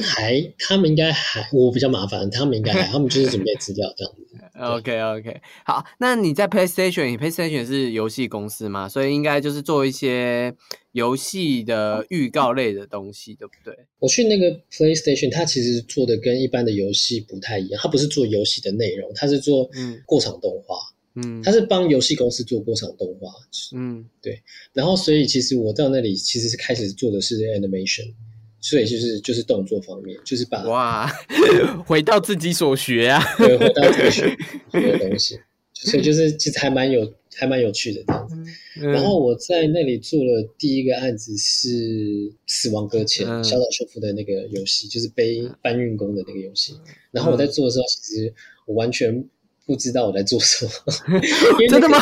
[0.02, 4.24] 还他们应该还我比较麻烦，他们应该还他们就是准备资料这样子。
[4.58, 10.52] OK OK，好，那你在 PlayStation，PlayStation 是游戏公司嘛，所以应该就是做一些
[10.98, 13.74] 游戏的预告类的东西，对不对？
[14.00, 20.02] 我去那个 PlayStation，它其实做的跟一般的游戏不太一样，它不是做游戏的内容，它是做嗯。
[20.04, 20.76] 过场动画，
[21.14, 21.40] 嗯。
[21.42, 23.30] 它是帮游戏公司做过场动画。
[23.74, 24.04] 嗯。
[24.20, 24.42] 对。
[24.72, 28.12] 然后，所以其实我到那里其实是开始做的是 animation，
[28.60, 31.06] 所以就是就是动作方面，就是把哇，
[31.86, 34.36] 回到自己所学啊，对回到这个学
[34.72, 35.38] 学的东西，
[35.72, 37.06] 所以就是其实还蛮有
[37.38, 38.34] 还蛮有趣的这样子。
[38.80, 41.68] 嗯然后我在那里做了第一个案子是
[42.46, 46.74] 《死亡搁浅》嗯小岛秀夫的那个游戏，就是背搬运工的那个游戏。
[47.10, 48.32] 然后我在做的时候，其实
[48.66, 49.24] 我完全
[49.66, 50.70] 不知道我在做什么
[51.60, 51.98] 因为那个真的吗？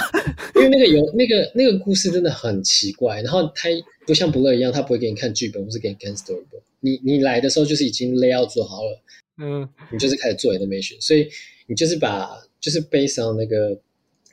[0.56, 3.68] 因为那个有那个那个故事真的很奇怪，然后他
[4.06, 6.62] 不像不乐一样，他不会给你看剧本，或是给你看 storyboard。
[6.80, 9.02] 你你来的时候就是已经 layout 做好了，
[9.38, 11.28] 嗯你就是开始做 animation，所以
[11.66, 13.76] 你就是把就是 based on 那个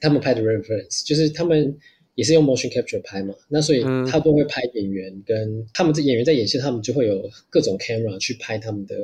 [0.04, 1.76] 他们拍的 reference，就是他们
[2.16, 8.96] 也是用 motion capture 拍嘛，那所以嗯他都会拍演员跟他们这演员在演戏，他们就会有各种 camera 去拍他们的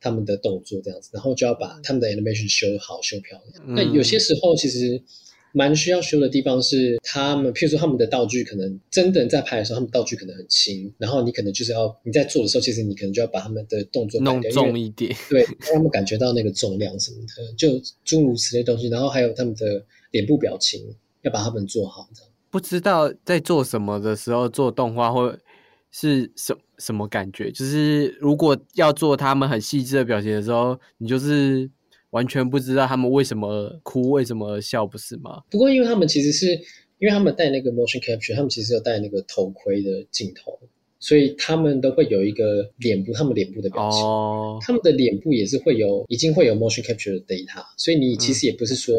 [0.00, 3.64] 他们的动作这样子，然后就要把他们的 animation 修好修漂亮。
[3.66, 5.02] 嗯那有些时候其实。
[5.54, 17.68] 蛮需要修的地方是，他们譬如说他们的道具可能真的在拍的时候，他们道具可能很轻，然后你可能就是要你在做的时候，其实你可能就要把他们的动作改弄重一点，对，让他们感觉到那个重量什么的，就
[18.02, 18.88] 诸如此类东西。
[18.88, 22.30] 然后还有他们的脸部表情，要把他们做好，这样。
[22.48, 25.36] 不知道在做什么的时候做动画会
[25.90, 27.50] 是什什么感觉？
[27.50, 31.68] 就是如果要做他们很细致的表情的时候，你就是
[32.10, 35.42] 完全不知道他们为什么哭，为什么笑，不是吗？
[35.50, 36.46] 不过因为他们其实是
[36.98, 40.58] 因为他们戴那个 motion capture，他们其实有戴那个头盔的镜头，
[40.98, 44.00] 所以他们都会有一个脸部，他们脸部的表情。
[44.02, 48.94] 哦，他们的脸部也是会有，已经会有 motion capture 的 data，所以你其实也不是说，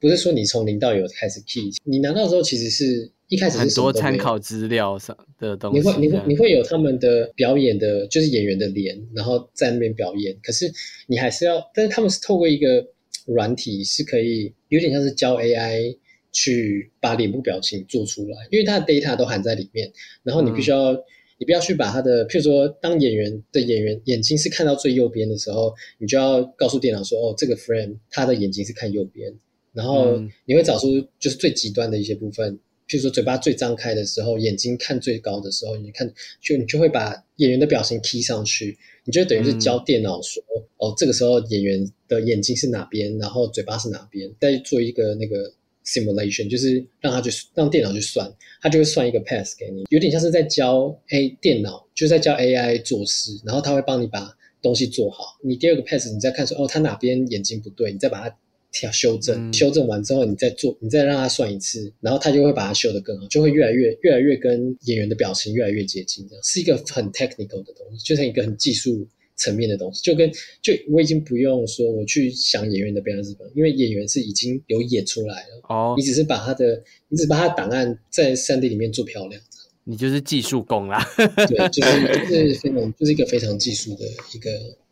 [0.00, 10.36] 不是说你从零到有开始 key，你拿到的时候其实是一开始是很多参考资料上的东西你，会你会你会有他们的表演的，就是演员的脸，然后在那边表演。
[10.42, 10.72] 可是
[11.06, 12.84] 你还是要，但是他们是透过一个
[13.26, 15.96] 软体，是可以有点像是教 AI
[16.32, 19.92] 去把脸部表情做出来，因为它的 data 都含在里面。
[20.22, 20.92] 然后你必须要，
[21.38, 29.32] 你不要去把他的，譬如说，当演员的演员眼睛是看到最右边的时候，你就要告诉电脑说，哦，这个 frame 他的眼睛是看右边。
[29.72, 30.86] 然后嗯你会找出
[31.18, 40.42] 就是最极端的一些部分，譬如说嘴巴最张开的时候，眼睛看最高的时候，你看就你就会把演员的表情 key 上去，你就等于是教电脑说，
[40.78, 45.52] 哦，这个时候演员的眼睛是哪边，然后嘴巴是哪边，再做一个那个
[45.84, 55.38] simulation，就是让他去让电脑去算，他就会算一个 pass 给你，有点像是在教 A 电脑，就是在教 AI 做事，然后他会帮你把东西做好。
[55.42, 58.36] 你第二个 pass 你再看说，哦，他哪边眼睛不对，你再把它
[58.72, 69.06] 调修正，嗯修正完之后，你再做，你再让他算一次，然后他就会把它修得更好，就会越来越越来越跟演员的表情越来越接近，这样是一个很 technical 的东西，就像一个很技术
[69.36, 70.30] 层面的东西，就跟
[70.62, 79.40] 就我已经不用说我去想演员的表演是什么，因为演员是已经有演出来了，哦你，只是把他的，你只是把他的档案在三 D 里面做漂亮，
[79.84, 84.04] 你就是技术工啦，对，就是就是非常就是一个非常技术的
[84.34, 84.50] 一个，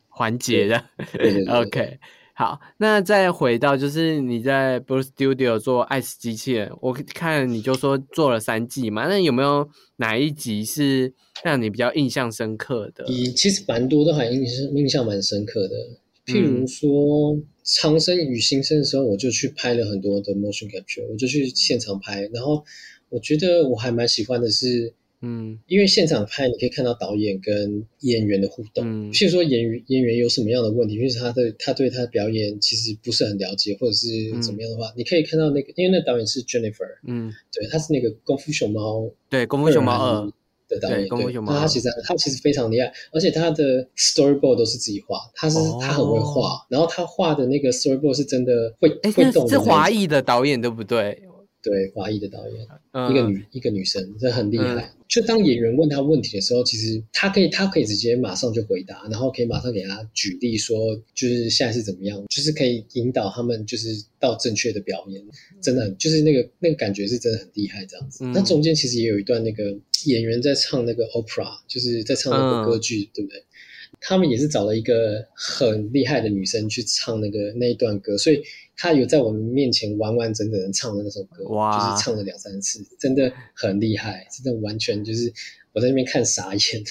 [0.09, 0.83] 环节的。
[1.13, 1.99] 对对对 OK，
[2.39, 13.05] 好，那再回到就是你在 Blue Studio 做爱死机器人，我看你就说做了三季嘛，那有没有哪一集是让你比较印象深刻的？
[13.09, 15.75] 以其实蛮多都还印象印象蛮深刻的，
[16.33, 22.65] 譬如嗯说长生与新生的时候，我就去拍了很多的 motion capture，我就去现场拍，然后
[23.09, 24.95] 我觉得我还蛮喜欢的是。
[25.23, 25.59] 嗯。
[25.67, 28.85] 因为现场拍，你可以看到导演跟演员的互动。
[28.85, 29.13] 嗯。
[29.13, 34.09] 譬如说演员演员有什么样的问题，就是他的他对他的表演其实不是很了解，或者是
[34.43, 40.27] 怎么样的话，你可以看到那个，因为那导演是 Jennifer，嗯，对，他是那个功夫熊猫对，《功夫熊猫二》，
[40.69, 45.79] 的导演，对宫部雄马那他其实他其实非常厉害，而且他的 storyboard 都是自己画，他是、哦。
[45.81, 51.23] 他很会画，然后他画的那个 storyboard 是真的会哎，会动的是华裔的导演对不对？
[51.69, 54.93] 对华裔的导演，嗯一个女一个女生，这很厉害。
[55.07, 63.89] 就当演员问他问题的时候，其实他可以他可以直接马上就回答，然后可以马上给他举例说，就是现在是怎么样，就是可以引导他们就是
[64.19, 65.23] 到正确的表演，
[65.63, 68.25] 真的就是那个那个感觉是真的很厉害这样子。
[68.25, 73.43] 嗯那中间其实也有一段那个演员在唱那个 opera，就是在唱那嗯个歌剧，对不对？
[74.01, 78.41] 他们也是找了一个很厉害的女生去唱那个那一段歌，所以
[78.79, 85.31] 她有在我们面前完完整整的唱了那首歌，哇就是唱了两三次，真的很厉害，真的完全就是
[85.73, 86.85] 我在那边看傻眼，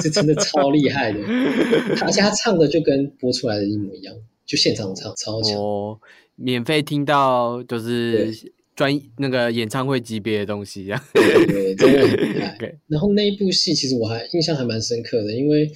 [0.00, 1.20] 这真的超厉害的，
[2.02, 4.12] 而且他唱的就跟播出来的一模一样，
[4.44, 5.56] 就现场唱超强。
[5.56, 6.00] 哦，
[6.34, 8.34] 免费听到就是
[8.74, 11.04] 专那个演唱会级别的东西，这样。
[11.14, 12.76] 对对，真的很厉害 对。
[12.88, 15.70] 然后那一部戏其实我还印象还蛮深刻的，因为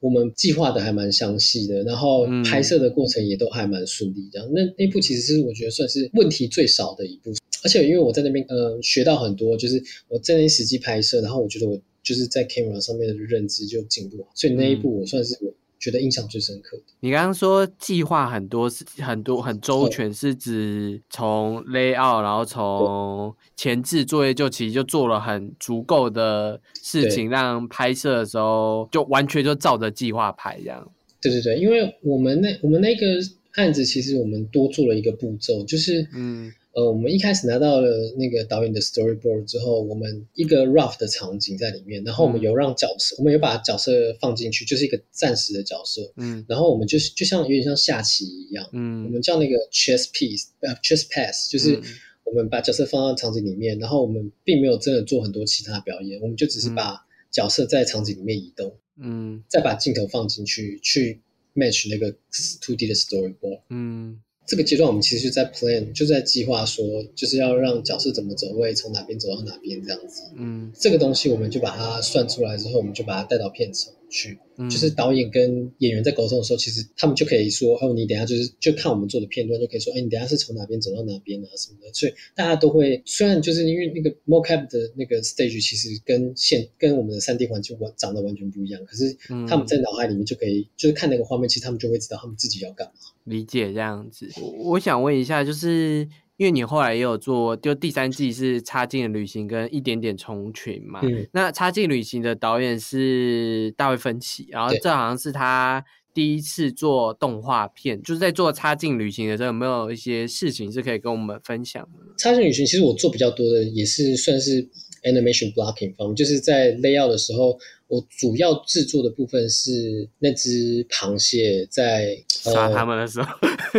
[0.00, 4.28] 我们计划的还蛮详细的，然后嗯拍摄的过程也都还蛮顺利。
[4.32, 7.32] 这样，那那部其实是我觉得算是问题最少的一部，
[7.64, 16.82] 而且因为我在那边呃学到很多，就是我在那边实际拍摄，然后我觉得我就是在 camera 上面的认知就进步，所以那一部我算是我觉得印象最深刻的。
[17.00, 30.90] 你刚刚说计划很多是很多很周全，是指从 layout，然后从前置作业就其实就做了很足够的事情，让拍摄的时候就完全就照着计划拍这样。
[31.20, 33.06] 对对对，因为我们那我们那个
[33.54, 42.42] 案子其实我们多做了一个步骤，就是嗯呃，我们一开始拿到了那个导演的 storyboard 之后，我们一个 rough 的场景在里面，然后我们嗯。
[42.42, 46.44] 有让角色，我们有把角色放进去，就是一个暂时的角色，嗯。
[46.48, 49.02] 然后我们就是就像有点像下棋一样，嗯。
[49.02, 51.82] 我嗯们叫那个 chess piece，呃，chess pass，就是嗯。
[52.22, 56.76] 我们把角色放到场景里面，然后我们并没有真的做很多其他表演，我们就只是嗯。
[56.76, 59.42] 把角色在场景里面移动，嗯。
[59.48, 61.20] 再把镜头放进去，去
[61.56, 62.14] match 那个
[62.60, 63.62] two D 的 storyboard。
[63.70, 70.22] 嗯这个阶段我们其实就在 plan，就在计划说，就是要让角色怎么走位，从哪边走到哪边这样子。
[70.36, 74.38] 嗯这个东西我们就把它算出来之后，我们就把它带到片场去。
[74.60, 81.92] 嗯，就是导演跟演员在沟通的时候，其实他们就可以说，哦，你等下就是就看我们做的片段，就可以说，哎，你等下是从哪边走到哪边啊什么的。
[81.94, 92.94] 所以大家都会，虽然就是因为那个 mocap 的那个 stage 其实跟现跟我们的三 D 环境完长得完全不一样，可是他们在脑海里面就可以，就是看那个画面，其实他们就会知道他们自己要干嘛。
[93.24, 94.28] 理解这样子。
[94.40, 96.08] 我我想问一下，就是
[96.38, 101.00] 因为你后来也有做，就第三季是《插进的旅行》跟一点点虫群嘛。
[101.02, 105.84] 嗯那《插进旅行》的导演是大卫芬奇，然后对这好像是他
[106.14, 112.14] 第一次做动画片，就是在做《插进旅行》的时候，有没有一些事情是可以跟我们分享的？
[112.16, 114.62] 插件旅行其实我做比较多的也是算是
[115.02, 117.58] animation blocking 方面，就是在 layout 的时候，
[117.88, 123.28] 我主要制作的部分是那只螃蟹在杀他呃，们的时候，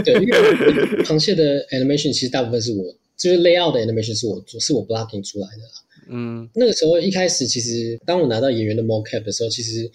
[0.04, 2.84] 对，因为螃蟹的 animation 其实大部分是我，
[3.16, 5.72] 就是 layout 的 animation 是我做，是我 blocking 出来的啦。
[6.10, 9.90] 嗯，那个时候一开始，其实当我拿到演员的 mocap 的时候，其实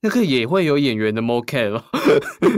[0.00, 1.84] 那个也会有演员的 mocap 哦。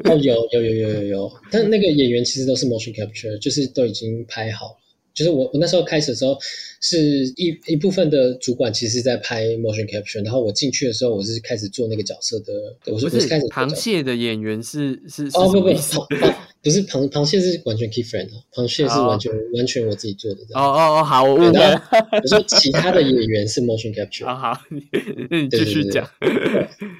[0.04, 4.76] 哦有有有有有有，但那个演员其实都是 motion capture，就是都已经拍好了。
[5.14, 6.36] 就是我我那时候开始的时候，
[6.80, 6.98] 是
[7.36, 12.52] 一一部分的主管其实是在拍 motion capture，然后我进去的时候，我是开始做那个角色的，
[12.92, 15.68] 我是不是我是开始螃蟹的演员是是是哦不不？
[15.70, 20.62] 螃螃不是螃螃蟹是完全 key friend 啊，螃蟹是完全、完全我自己做的哦。
[20.62, 21.82] 哦哦，好，我误会了。
[22.22, 24.88] 我说其他的演员是 motion capture，好 好，你你
[25.28, 26.08] 对对对继续讲。
[26.20, 26.30] 对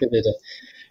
[0.09, 0.33] 对对，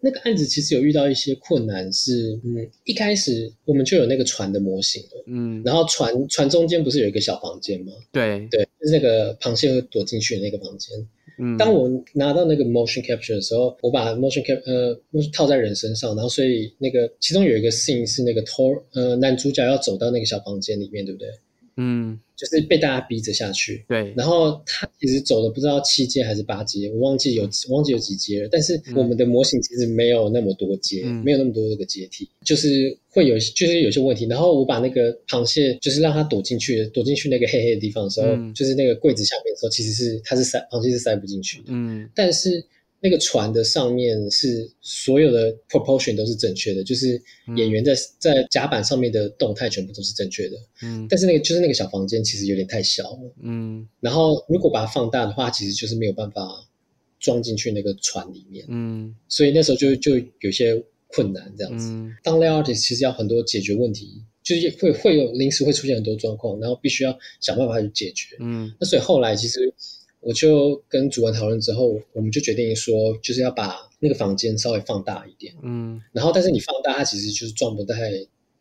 [0.06, 7.94] 那个案子其实有遇到一些困难是，嗯，一开始我们就有那个船的模型了，嗯，然后船船中间不是有一个小房间吗？
[8.12, 11.08] 对，对，就是那个螃蟹会躲进去的那个房间。
[11.40, 21.30] 嗯，当我拿到那个 motion capture 的时候，我把 motion cap 呃 motion 套在人身上，然后所以那个其中有一个 scene 是那个 Tor 呃男主角要走到那个小房间里面，对不对？
[21.78, 23.84] 嗯，就是被大家逼着下去。
[23.88, 28.50] 对，然后他其实走了不知道七阶还是八阶，我忘记有我忘记有几阶了。
[28.52, 34.26] 但是嗯我们的模型其实没有那么多阶，嗯没有那么多个阶梯，就是会有就是有些问题。
[34.28, 41.66] 然后我把那个螃蟹就是让它躲进去，躲进去那个黑黑的地方的时候，嗯就是那个柜子下面的时候，其实是它是塞螃蟹是塞不进去的。
[41.68, 42.64] 嗯但是
[43.04, 47.22] 那个船的上面是所有的 proportion 都是正确的，就是
[47.58, 50.58] 演员在、在甲板上面的动态全部都是正确的。
[50.82, 53.34] 嗯但是那个就是那个小房间其实有点太小了。
[53.42, 56.66] 嗯然后如果把它放大的话，其实就是没有办法
[57.20, 61.90] 装进去那个船里面，嗯所以那时候就就有些困难这样子。
[61.90, 68.38] 嗯当 layout 其实要很多解决问题，就是会会有临时会出现很多状况，然后必须要想办法去解决。
[68.40, 69.74] 嗯那所以后来其实
[70.24, 75.54] 我就跟主管讨论之后，我们就决定说，就是要把那个房间稍微放大一点。
[75.62, 78.12] 嗯然后，但是你放大，它其实就是装不太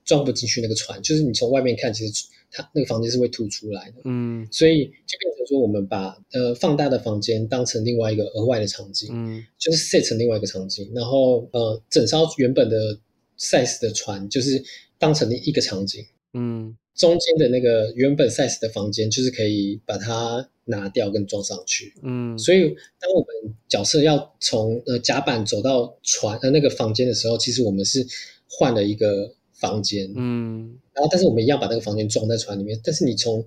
[0.05, 4.03] 装不进去那个船，就是你从外面看，其实它那个房间是会凸出来的。
[4.05, 12.99] 嗯所以就变成说，我们把呃放大的房间当成另外一个额外的场景，嗯就是 set 成另外一个场景，然后呃整艘原本的
[13.39, 14.63] size 的船就是
[14.99, 16.05] 当成一个场景，
[16.35, 16.77] 嗯。
[16.95, 21.95] 中间的那个原本 size 的房间就是可以把它拿掉跟装上去。
[22.03, 22.69] 嗯，所以，
[23.01, 28.07] 当我们角色要从呃甲板走到船呃那个房间的时候，其实我们是
[28.47, 30.79] 换了一个房间，嗯。
[30.93, 33.43] 然后但是我们一样把那个房间装在船里面，但是你从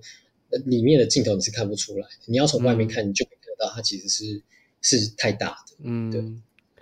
[0.50, 4.42] 呃里面的镜头你是看不出来的，你要从外面看，你就可以看得到它其实是
[4.82, 6.10] 是太大的，嗯。
[6.10, 6.20] 对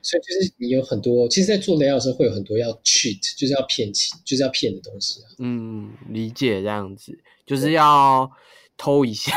[0.04, 5.26] 所以就是你有很多，其实，在做 layout 的时候会有很多要 cheat，就是要骗钱，就是要骗的东西啊。
[5.38, 8.30] 嗯，理解这样子，就是要
[8.76, 9.32] 偷一下。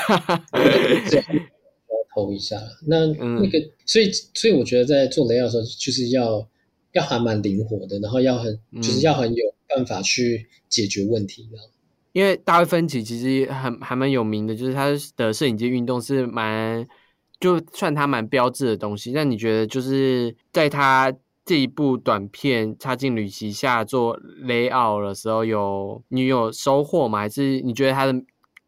[2.13, 2.61] 偷一下。
[2.85, 6.47] 那嗯那个，所以所以我觉得在做 layout 的时候，就是要
[6.93, 11.57] 要还蛮灵活的，然后要很就是嗯要很有办法去解决问题的。
[12.13, 16.87] 因为大卫芬奇其实很还蛮有名的，就是他的摄影机运动是蛮
[17.39, 19.11] 就算他蛮标志的东西。
[19.11, 21.13] 那你觉得就是在他
[21.45, 27.19] 这一部短片《插进旅行》下做 layout 的时候有，你有收获吗？
[27.19, 28.13] 还是你觉得他的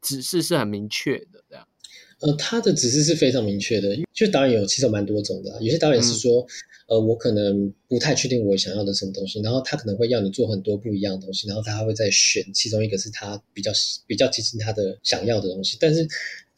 [0.02, 1.44] 指示是很明确的？
[1.50, 1.68] 这样，
[2.22, 6.46] 呃，他的指示是非常明确的，就导演有其实有蛮多种的啊、有些导演是说，
[6.88, 13.72] 呃，我可能不太确定我想要的什么东西，然后他可能会要你做很多不一样的东西，然后他会再选其中一个是他比较
[14.08, 15.78] 比较接近他的想要的东西。
[15.82, 16.08] 但是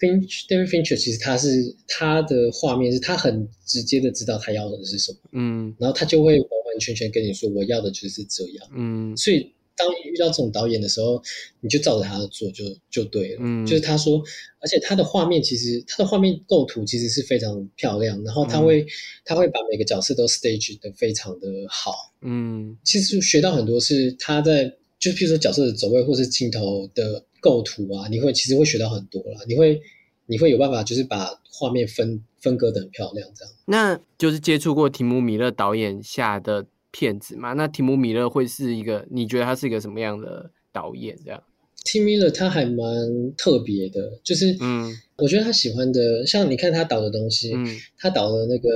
[0.01, 8.67] Finch David Fincher 其实他是他的画面是他很直接的知道他要的是什么，嗯然后他就会完完全全跟你说我要的就是这样。
[8.75, 11.21] 嗯所以当你遇到这种导演的时候，
[11.59, 13.37] 你就照着他的做就就对了。
[13.39, 14.21] 嗯就是他说，
[14.59, 18.85] 而且他的画面其实他的画面构图其实是非常漂亮，然后他嗯会、
[19.23, 21.93] 他会把每个角色都 stage 的非常的好。
[22.21, 29.41] 嗯其实学到很多是他在就譬如说角色的走位或是镜头的构图啊，你会其实会学到很多啦。
[29.49, 29.81] 你会
[30.27, 33.53] 你会有办法就是把画面分分割的很漂亮这样。
[33.65, 37.53] 那就是接触过提姆米勒导演下的片子嘛？
[37.53, 41.17] 那提姆米勒会是一个，你觉得他是一个什么样的导演？
[41.25, 41.43] 这样
[41.83, 48.69] ，Tim Miller 他还蛮特别的，就是嗯我觉得他喜欢的，像你看他导的东西，嗯，他导的那个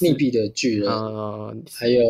[0.00, 2.02] 密闭的巨人，呃，还有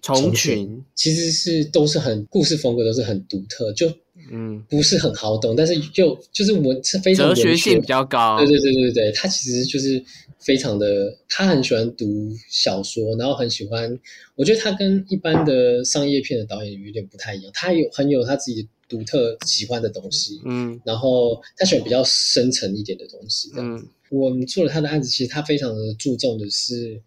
[0.00, 3.90] 虫群，群，其实是都是很故事风格都是很独特，就
[4.30, 10.02] 嗯，不是很好懂，但是就就是文是非常哲学文性比较高，对对对对对，他其实就是
[10.38, 13.98] 非常的，他很喜欢读小说，然后很喜欢，
[14.34, 20.80] 我觉得他跟一般的商业片的导演有点不太一样，他有很有他自己独特喜欢的东西，嗯。
[20.84, 23.84] 然后他喜欢比较深层一点的东西，这样子。
[23.84, 26.98] 嗯我们做了他的案子，其实他非常的注重的是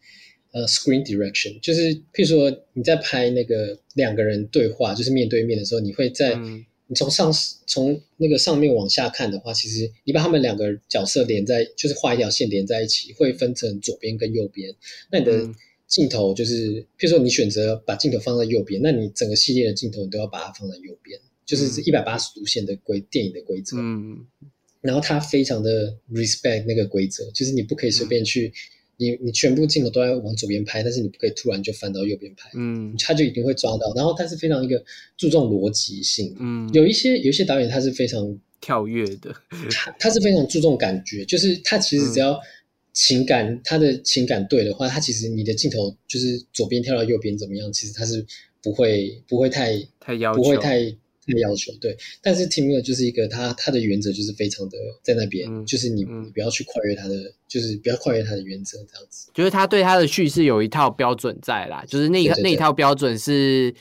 [0.51, 7.31] 呃 screen direction，就是譬如说你在拍那个两个人对话，就是面对面的时候，你会在、嗯你从上
[7.65, 14.75] 从那个上面往下看的话，其实你把他们两个角色连在，就是画一条线连在一起，会分成左边跟右边。
[15.09, 15.55] 那你的嗯
[15.87, 23.77] 镜头就是，譬如说你选择把镜头放在右边，那你整个系列的镜头你都要把它放在右边，就是一百八十度线的规电影的规则。
[23.79, 24.27] 嗯
[24.81, 28.51] 然后他非常的 respect 那个规则，就是你不可以随便去，
[29.01, 33.91] 你你全部镜头都要往左边拍，但是你不可以突然就翻到右边拍，嗯他就一定会抓到。
[33.95, 34.83] 然后他是非常一个
[35.17, 39.35] 注重逻辑性，嗯，有一些有一些导演他是非常跳跃的，
[39.71, 42.39] 他他是非常注重感觉，就是他其实只要
[42.93, 48.23] 情感、他的情感对的话，他其实你的镜头就是左边跳到右边怎么样，其实他是
[48.61, 50.95] 不会不会太太要求，不会太
[51.25, 51.95] 太要求，对。
[52.21, 57.15] 但是 Tim Miller 就是一个他他的原则就是非常的在那边，嗯就是你嗯你不要去跨越他的，
[57.47, 59.29] 就是不要跨越他的原则这样子。
[59.33, 63.73] 就是他对他的叙事有一套标准在啦，就是那那一套标准是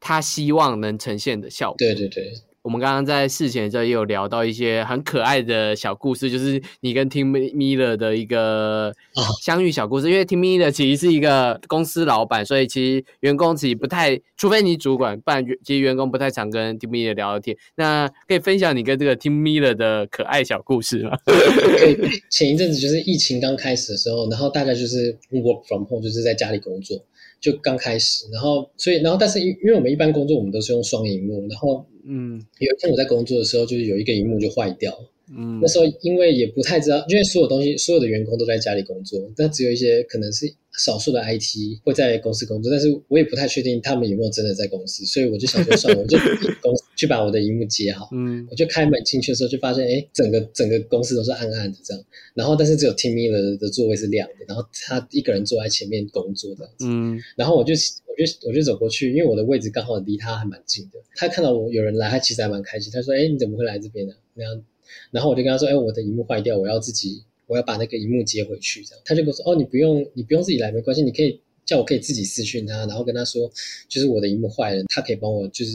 [0.00, 1.76] 他希望能呈现的效果。
[1.78, 2.32] 对对对，
[2.68, 10.10] 我们刚刚在事前的时候也有聊到一些很可爱的小故事，就是你跟 Tim Miller 的一个啊相遇小故事。
[10.10, 17.56] 因为 Tim Miller 其实是一个公司老板，所以其实员工其实不太，除非你主管，不然其实员工不太常跟 Tim Miller 聊聊天。
[17.76, 21.16] 那可以分享你跟这个 Tim Miller 的可爱小故事吗？
[21.24, 21.96] 对，
[22.30, 27.02] 前一阵子就是疫情刚开始的时候，然后大家就是 work from home，就是在家里工作，
[27.40, 32.42] 就刚开始，然后所以然后但是因因为我们一般工作我们都是用双荧幕，然后嗯。
[32.58, 34.92] 有一天我在工作的时候，就是有一个荧幕就坏掉，
[35.36, 35.60] 嗯。
[35.60, 46.16] 那时候因为也不太知道，因为所有东西所有的员工都在家里工作，但只有一些可能是少数的 IT 会在公司工作，但是我也不太确定他们有没有真的在公司，所以我就想说算了，我就
[46.62, 48.08] 公司去把我的荧幕接好。
[48.12, 48.46] 嗯。
[48.50, 52.04] 我就开门进去的时候，就发现，哎，整个整个公司都是暗暗的这样，
[52.34, 57.20] 然后但是只有 Tim Miller 的座位是亮的，然后他一个人坐在前面工作这样子，嗯。
[57.36, 64.14] 然后我就我就我就走过去，因为我的位置刚好离他还蛮近的，他看到我有人来，他其实还蛮开心，他说，哎，你怎么会来这边呢？
[64.34, 64.62] 那样，
[65.10, 71.40] 然后我就跟他说，哎，我的荧幕坏掉，我要自己我要把那个荧幕接回去，这样，他就跟我说，哦，你不用你不用自己来，没关系，你可以。
[71.68, 73.46] 叫我可以自己私讯他，然后跟他说，
[73.90, 75.72] 就是我的荧幕坏了，他可以帮我就是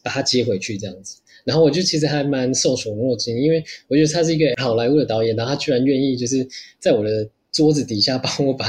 [0.00, 1.16] 把它接回去这样子。
[1.42, 6.46] 然后我就其实还蛮受宠若惊，因为我觉得他是一个好莱坞的导演，然后他居然愿意就是
[6.78, 8.68] 在我的桌子底下帮我把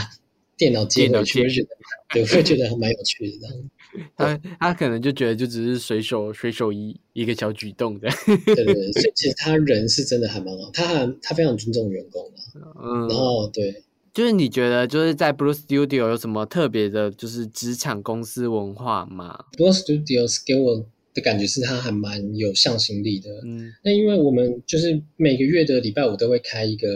[0.57, 1.67] 电脑接回去，我就觉得
[2.11, 3.69] 对，我会觉得还蛮有趣的这样。
[4.17, 8.09] 他他可能就觉得就只是随手随手一一个小举动的，
[8.45, 12.61] 对对对，所以其实他人是真的还蛮好，他还他非常尊重员工嘛。
[12.83, 13.83] 嗯，然后对，
[14.13, 19.45] 就是你觉得就是在 Blue Studio 有什么特别的，就是职场公司文化吗？
[19.57, 23.29] 不过 Studios 给我的感觉是他还蛮有向心力的。
[23.45, 26.87] 嗯那因为我们就是每个月的礼拜五都会开一个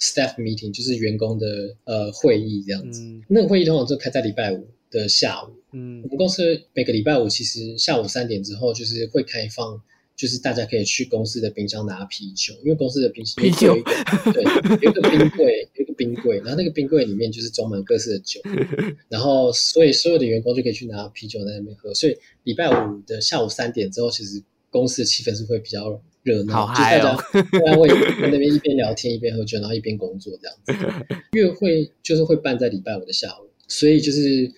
[0.00, 1.46] staff meeting，就是员工的
[1.84, 3.02] 呃会议这样子。
[3.02, 5.50] 嗯那个会议通常就开在礼拜五的下午。
[5.72, 9.80] 嗯我们公司每个礼拜五其实下午三点之后就是会开放，
[10.16, 14.42] 就是大家可以去公司的冰箱拿啤酒，因为公司的冰箱啤酒有一个对
[14.82, 18.40] 有一个冰柜，有一个冰柜，然后那个冰柜里面就是装满各式的酒，
[19.08, 27.16] 然后所以所有的员工就可以去拿啤酒在那边喝，所以礼拜五的下午三点之后，其实公司的气氛是会比较热闹，好就大家
[27.52, 31.14] 大家会在那边一边聊天一边喝酒，然后一边工作这样子。
[31.32, 34.50] 月会就是会办在礼拜五的下午，所以就是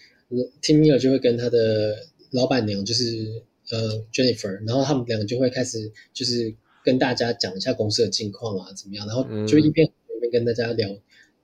[0.62, 6.54] Tim Miller 就会跟他的老板娘就是呃 Jennifer，然后他们两个就会开始就是
[6.84, 10.88] 跟大家讲一下公司的近况啊怎么样，然后就一边一边跟大家聊。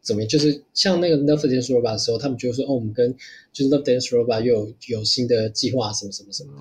[0.03, 0.28] 怎么样？
[0.28, 3.12] 就是像那个 Love Dance Robot 的时候，他们就会说哦，我们跟
[3.53, 6.53] 就是 Love Dance Robot 又有有新的计划，什么什么什么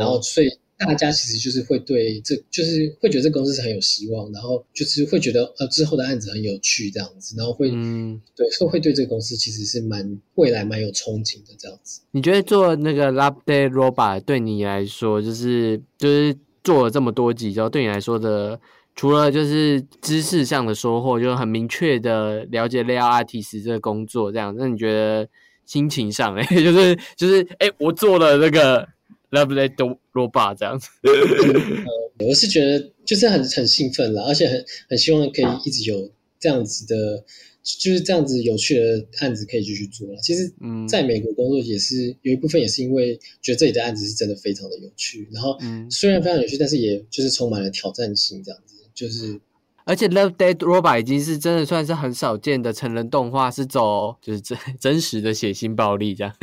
[0.00, 0.48] 然后所以
[0.78, 12.02] 大家其实就是会对这就是会觉得这公司是很有希望，然后就是会觉得呃之后的案子很有趣这样子，然后会、嗯，对会会对这个公司其实是蛮未来蛮有憧憬的这样子。
[12.10, 18.60] 你觉得做那个 Lab Day Robot 对你来说，就是就是做了这么多集之后，对你来说的，
[18.94, 25.26] 除了就是知识上的收获，就很明确的了解 layout artist 这个工作，这样，那你觉得
[25.64, 28.86] 心情上，哎， 就是就是，哎，我做了那个
[29.30, 29.68] Lab Day
[30.12, 30.88] Robot 这样子，
[32.20, 37.24] 我是觉得就是很很兴奋啦，而且很很希望可以一直有这样子的，
[37.62, 40.20] 就是这样子有趣的案子可以继续做了。
[40.22, 45.90] 其实嗯，在美国工作也是有一部分也是因为觉得这里的案子是真的非常的有趣，然后嗯。
[45.90, 49.40] 虽然非常有趣，但是也就是充满了挑战性，这样子就是
[49.84, 56.34] 而且 Love Dead Robot 已经是真的算是很少见的成人动画，是走就是真真实的血腥暴力这样，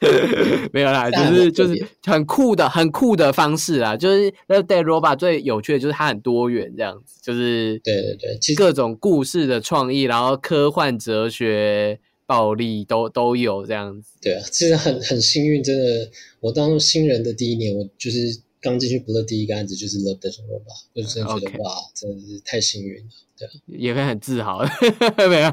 [0.72, 3.96] 没有啦，但就是就是很酷的很酷的方式啦。
[3.96, 14.12] 就是 Love Dead Robot 最有趣的就是它很多元这样子，就是对对对，其实各种故事的创意，然后科幻、哲学、暴力都都有这样子。
[14.20, 16.10] 对啊，其实很很幸运，真的，
[16.40, 23.10] 我当新人的第一年，我就是刚进去 Blur 第一个案子就是 Love Death Robot，就真的觉得哇，真的是太幸运了。
[23.36, 24.64] 对啊，也会很自豪，
[25.28, 25.50] 没有？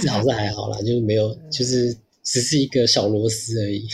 [0.00, 3.86] 自豪是还好啦，就是没有，就是只是一个小螺丝而已。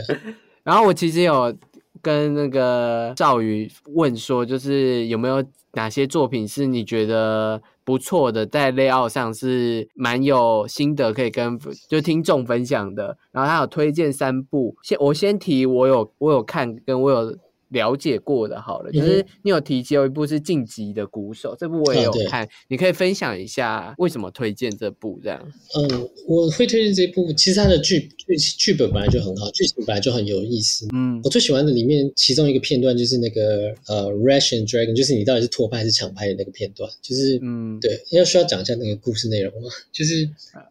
[0.62, 1.56] 然后我其实有
[2.00, 11.58] 跟那个赵宇问说，就是有没有哪些作品是你觉得不错的，在 layout 上是蛮有心得可以跟
[11.88, 13.18] 就听众分享的。
[13.32, 17.38] 然后他有推荐三部，先我先提我有我有看跟我有
[17.74, 25.52] 了解过的，好了，就是你有提及有一部是晋级的鼓手，这部我也有看，你可以分享一下为什么推荐这部这样。
[25.76, 30.86] 嗯，我会推荐这部，其实它的剧剧剧本本来就很好，剧情本来就很有意思。
[30.94, 39.68] 嗯我最喜欢的里面其中一个片段就是那个呃，Russian Dragon，就是你到底是托拍还是抢拍的那个片段，就是嗯，对，要需要讲一下那个故事内容吗？
[39.92, 40.28] 就是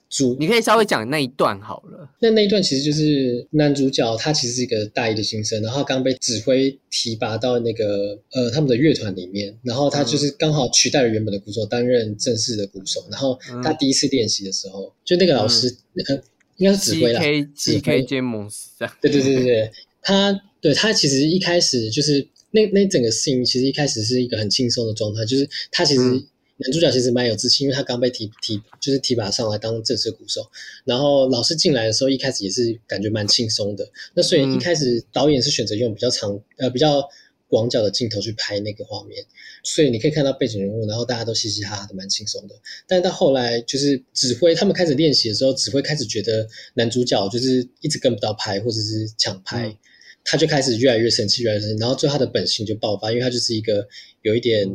[0.09, 2.09] 主你可以稍微讲那一段好了。
[2.19, 15.75] 那那一段其实就是男主角他其实是一个大一的新生，然后刚被指挥提拔到那个呃他们的乐团里面，然后他就是刚好取代了原本的鼓手担任正式的鼓手，然后他第一次练习的时候，就那个老师、
[16.07, 16.21] 呃
[16.57, 18.95] 应该是指挥啦 K G K 詹姆斯这样。
[19.01, 19.71] 对对对对对，
[20.03, 26.23] 他对他其实一开始就是那那整个 scene 其实一开始是一个很轻松的状态，就是他其实、嗯
[26.57, 30.49] 男主角其实蛮有自信，因为他刚被提提就是提拔上来当正式鼓手，
[30.85, 34.53] 然后老师进来的时候一开始也是感觉蛮轻松的，那所以嗯。
[34.53, 37.03] 一开始导演是选择用比较长呃比较
[37.47, 39.25] 广角的镜头去拍那个画面，
[39.63, 42.53] 所以你可以看到背景人物，然后大家都嘻嘻哈哈的，蛮轻松的。
[42.87, 49.77] 但是到后来，就是指挥他们开始练习的时候，指挥开始觉得男主角就是一直跟不到拍，或者是抢拍，嗯。
[50.23, 53.87] 他就开始越来越生气，越来越生气，然后最后他的本性就爆发，因为他就是一个
[54.21, 54.69] 有一点。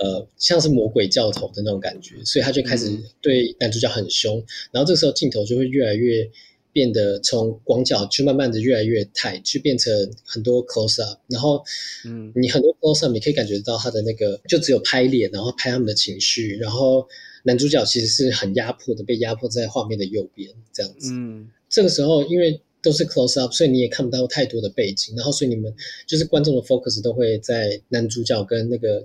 [0.00, 3.02] 嗯呃，像是魔鬼教头的那种感觉，所以他就开始嗯。
[3.20, 4.42] 对男主角很凶，
[4.72, 6.28] 然后这个时候镜头就会越来越
[6.72, 9.92] 变得从广角就慢慢的越来越 tight，就变成
[10.24, 11.62] 很多 close up，然后
[12.04, 12.32] 嗯。
[12.36, 17.06] 你很多 close up 你可以感觉到他的那个就只有拍脸，然后拍他们的情绪，然后
[17.42, 21.10] 男主角其实是很压迫的，被压迫在画面的右边这样子。
[21.12, 21.50] 嗯。
[21.68, 25.74] 这个时候因为都是 close up，所以你也看不到太多的背景，然后所以你们
[26.06, 29.04] 就是观众的 focus 都会在男主角跟那个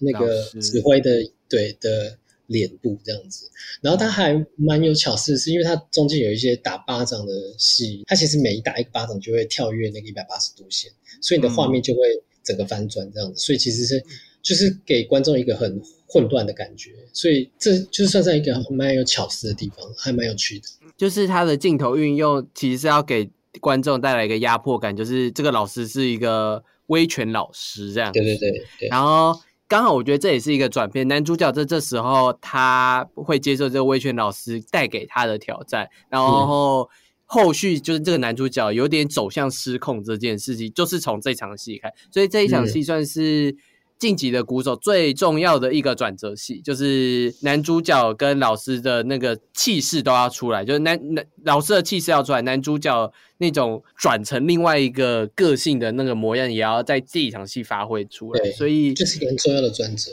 [0.00, 1.10] 那个指挥的
[1.48, 3.50] 对的脸部这样子。
[3.80, 12.00] 然后他还蛮有巧思的是，因为他中间有一些打巴掌的戏，他其实每一打一个巴掌就会跳跃那个一百八十度线，所以你的画面就会
[12.42, 14.02] 整个翻转这样子，所以其实是
[14.42, 20.66] 就是给观众一个很混乱的感觉，所以这就算是一个蛮有巧思的地方，还蛮有趣的。
[20.96, 23.28] 就是他的镜头运用其实是要给
[23.60, 28.12] 观众带来一个压迫感，就是这个老师是一个威权老师这样。
[28.12, 29.36] 对对对对，然后
[29.68, 36.88] 刚好我觉得这也是一个转变，男主角在这时候他会接受这个威权老师带给他的挑战，然后
[37.24, 43.56] 后续就是这个男主角有点走向失控这件事情，就是从这场戏开，所以这一场戏算是。
[43.98, 58.50] 晋级的鼓手最重要的一个转折戏，就是男主角跟老师的那个气势都要出来，就是男男老师的气势要出来，男主角那种转成另外一个个性的那个模样，也要在这一场戏发挥出来。
[58.52, 60.10] 所以这是一个很重要的转折。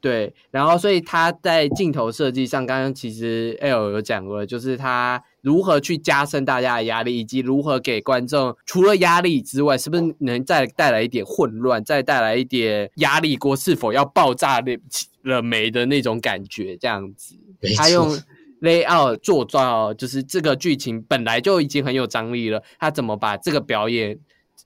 [0.00, 14.78] 对，然后所以他在镜头设计上，刚刚其实 L 有讲过，就是他如何去加深大家的压力，以及如何给观众除了压力之外，是不是能再带来一点混乱，再带来一点压力锅是否要爆炸了
[15.22, 17.36] 了没的那种感觉，这样子。
[17.76, 18.22] 他用错
[18.60, 24.16] ，layout 做到，就是这个剧情本来就已经很有张力了，他怎么把这个表演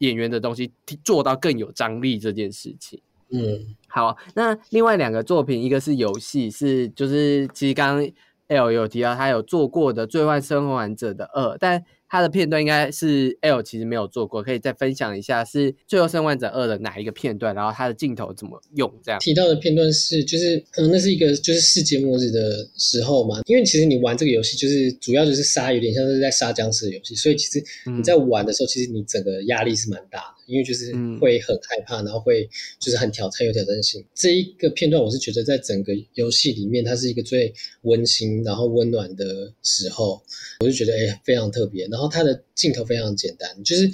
[0.01, 0.71] 演员的东西
[1.03, 3.01] 做到更有张力这件事情。
[3.31, 8.11] 嗯，好，那另外两个作品，一个是游戏，是就是其实刚刚
[8.49, 19.19] L 有提到他有做过的《最坏生还者》的二，但他的片段应该是 L 其实没有做过，可以再分享一下是《最后生还者二》的哪一个片段，然后它的镜头怎么用这样。
[19.19, 27.65] 提到的片段是，就是嗯，那是一个就是世界末日的时候嘛，因为其实你玩这个游戏，就是主要就是杀，有点像是在杀僵尸的游戏，所以其实
[27.97, 32.49] 你在玩的时候，其实你整个压力是蛮大的，因为就是嗯会很害怕，然后会
[32.79, 34.05] 就是很挑战有挑战性。
[34.15, 37.53] 这一个片段，我是觉得在整个游戏里面，它是一个最
[37.83, 40.23] 温馨然后温暖的时候，
[40.61, 41.87] 我就觉得哎、非常特别。
[41.97, 43.89] 然后它的镜头非常简单，就是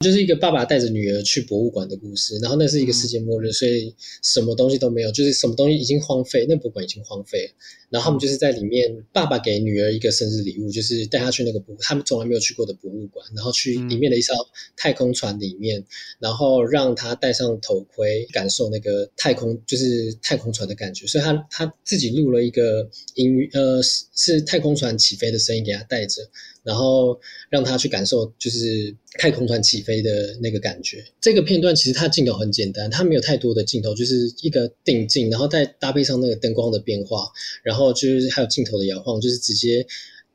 [0.00, 2.36] 就是一个爸爸带着女儿去博物馆的故事。
[2.38, 7.52] 然后那是一个世界末日，所以什么东西都没有，就是什么东西已经荒废，那博物馆已经荒废了。
[7.88, 14.34] 然后他们就是在里面，爸爸给女儿一个生日礼物，就是带她去那个博他们从来没有去过的博物馆，然后去里面的一艘
[14.76, 15.84] 太空船里面，
[16.18, 21.06] 然后让她戴上头盔，感受那个太空就是太空船的感觉。
[21.06, 26.22] 所以他他自己录了一个音乐，呃，是是太空船起飞的声音给他带着，
[26.64, 31.04] 然后让他去感受就是太空船起飞的那个感觉。
[31.20, 37.26] 这个片段其实它镜头很简单，它没有太多的镜头，就是一个定镜，然后再搭配上那个灯光的变化，
[37.62, 39.86] 然后就是还有镜头的摇晃，就是直接。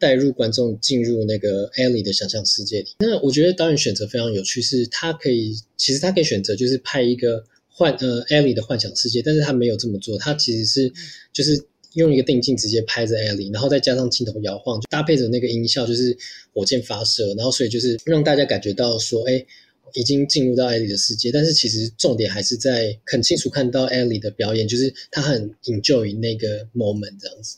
[0.02, 2.88] 带入观众进入那个 Ellie 的想象世界里。
[2.98, 10.92] 那我觉得导演选择非常有趣，是他可以，其实他可以选择就是拍一个幻呃 Ellie 的幻想世界，但是他没有这么做，他其实是
[11.32, 11.64] 就是
[11.94, 16.18] 用一个定镜直接拍着 Ellie，然后再加上镜头摇晃，就搭配着那个音效，就是
[16.54, 19.46] 火箭发射，然后所以就是让大家感觉到说，哎。
[19.94, 27.58] 已经进入到艾莉的世界，但是其实重点还是在很清楚看到艾莉的表演，就是她很 enjoy 那个 moment 这样子，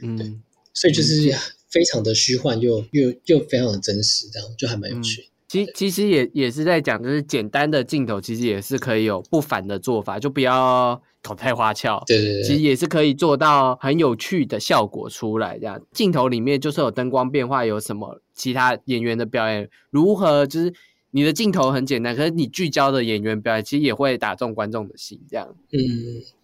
[0.00, 1.30] 嗯，所以就是
[1.68, 5.28] 非常的虚幻又又又非常的真实，这样就还蛮有趣。
[5.46, 12.02] 其其实也也是在讲，就是简单的镜头，其实也是可以有不凡的做法，就不要搞太花俏。
[12.06, 15.58] 对对对，其实也是可以做到很有趣的效果出来。
[15.58, 20.72] 这样镜头里面就是有灯光变化，有什么其他演员的表演，如何就是
[21.10, 25.20] 你的镜头很简单，可是你聚焦的演员表演，其实也会打中观众的心。
[25.30, 25.78] 这样嗯，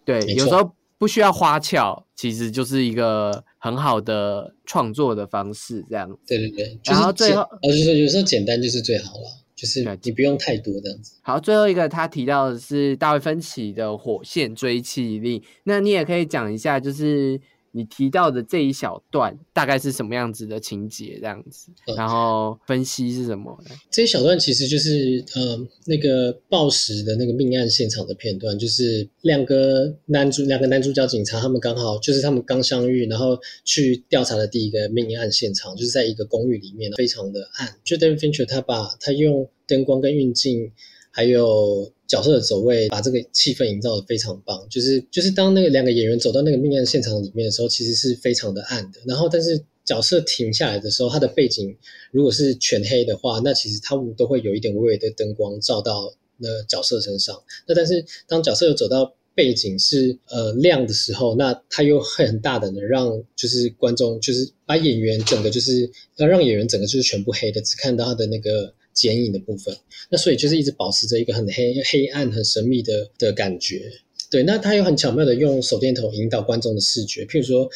[0.05, 5.83] 对，有时候不需要花俏，其实就是一个很好的创作的方式。
[5.89, 9.23] 这样对对对，就是然后最后简呃，就是有时候简单就是最好了，
[9.55, 11.13] 就是对你不用太多这样子。
[11.23, 17.41] 好，最后一个他提到的是大卫芬奇的《火线追气令》，那你也可以讲一下，就是
[17.73, 23.57] 你提到的这一小段大概是什么样子的情节，这样子，嗯然后分析是什么？
[23.89, 37.75] 这一小段其实就是呃那个暴食的那个命案现场的片段，就是两个男主两个男主角警察，他们刚好就是他们刚相遇，然后去调查的第一个命案现场，就是在一个公寓里面，非常的暗。
[37.83, 40.71] 就 David Fincher 他把他用灯光跟运镜。
[41.11, 44.65] 还有角色的走位，把这个气氛营造的非常棒。
[44.69, 48.99] 就是就是当那个两个演员走到那个命案现场里面的时候，其实是非常的暗的。
[49.05, 51.77] 然后，但是角色停下来的时候，他的背景
[52.11, 57.43] 如果是全黑的话，那其实他们都会有一点微微的灯光照到那角色身上。
[57.67, 68.73] 那但是当角色有走到背景是呃亮的时候，那他又会很大胆的让就是观众就是把演员整个就是要让演员整个就是全部黑的，只看到他的那个。
[68.93, 69.75] 剪影的部分，
[70.09, 73.91] 那所以就是一直保持着一个很黑、黑暗、很神秘的的感觉。
[74.29, 77.69] 对，那他又很巧妙的用手电筒引导观众的视觉，譬如说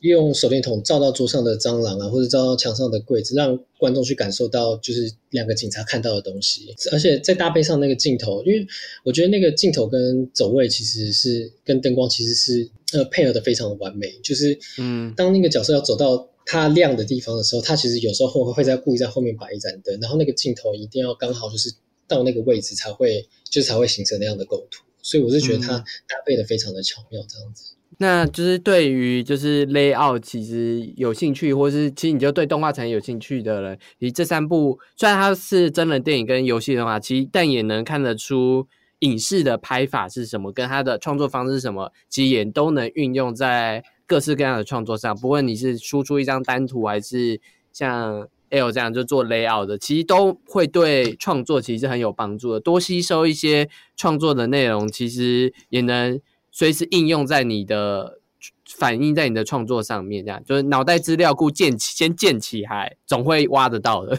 [0.00, 6.72] 用手电筒照到桌上的蟑螂啊，或者照到墙上的柜子，让观众去感受到就是两个警察看到的东西。
[6.92, 8.64] 而且再搭配上那个镜头，因为
[9.04, 14.12] 我觉得那个镜头跟走位其实是跟灯光其实是呃配合的非常的完美。
[14.22, 21.70] 就是嗯，当那个角色要走到它亮的地方的时候，它其实有时候会会在故意在后面摆一盏灯，然后那个镜头一定要刚好就是
[22.08, 24.84] 到那个位置才会，就是才会形成那样的构图。
[25.02, 27.74] 所以我是觉得它搭配的非常的巧妙，这样子。
[27.98, 38.66] 那就是对于就是 layout 其实有兴趣，或是其实你就对动画产业有兴趣的人，你这三部虽然它是真人电影跟游戏的话，其实但也能看得出
[38.98, 45.14] 影视的拍法是什么，跟它的创作方式是什么，其实也都能运用在各式各样的创作上。
[45.16, 47.40] 不论你是输出一张单图，还是
[47.72, 52.60] 像 L 这样就做 layout 的，其实都会对创作其实很有帮助的。
[52.60, 56.20] 多吸收一些创作的内容，其实也能。
[56.58, 58.18] 随时应用在你的
[58.66, 64.18] 反映在你的创作上面，这样就是脑袋资料库建起先建起来，总会挖得到的。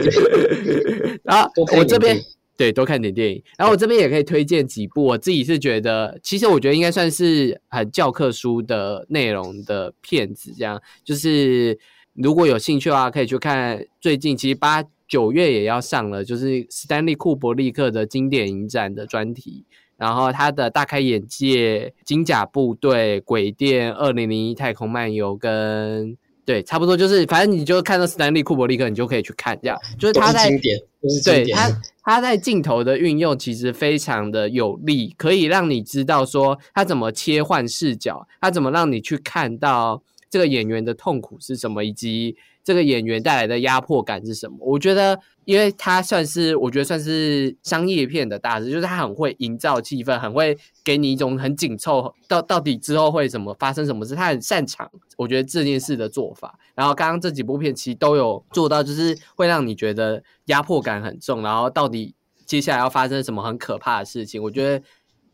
[1.22, 2.18] 然后我这边
[2.56, 10.80] 对多看点电影，然后我这边也可以推荐几部，我自己是觉得，其实我觉得应该算是很教科书的内容的片子，这样。
[11.02, 11.78] 就是
[12.14, 19.64] 如果有兴趣的话，可以去看最近其实八九月也要上了，就是斯丹利库伯利克的经典影展的专题。
[19.96, 29.78] 然后他的大开眼界、金甲部队、鬼店、二零零一太空漫游跟对，差不多就是反正你就看到斯坦利库伯利克，你就可以去看，这样。
[29.98, 30.78] 就是他在经典，
[31.24, 31.70] 对他
[32.02, 44.56] 他在镜头的运用其实非常的有力，可以让你知道说他怎么切换视角，他怎么让你去看到这个演员的痛苦是什么，以及这个演员带来的压迫感是什么。
[44.60, 45.20] 我觉得。
[45.46, 54.90] 因为他算是，我觉得算是商业片的大师，就是他很会营造气氛，很会给你一种很紧凑，到到底之后会怎么发生什么事，他很擅长。
[55.18, 62.14] 我觉得这件事的做法，然后刚刚这几部片其实都有做到，就是会让你觉得压迫感很重，然后到底
[62.46, 64.82] 接下来要发生什么很可怕的事情，我觉得。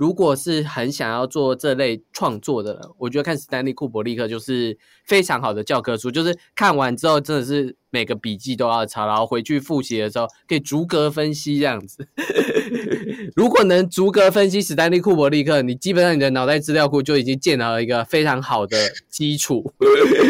[0.01, 6.11] 如果是很想要做这类创作的人，我觉得看史丹利库伯利克就是非常好的教科书。
[6.11, 12.09] 就是看完之后，真的是每个笔记都要抄，然后回去复习的时候可以逐格分析这样子。
[13.37, 18.79] 如果能逐格分析史丹利库伯利克，你基本上你的脑袋资料库就已经建了一个非常好的
[19.11, 19.71] 基础，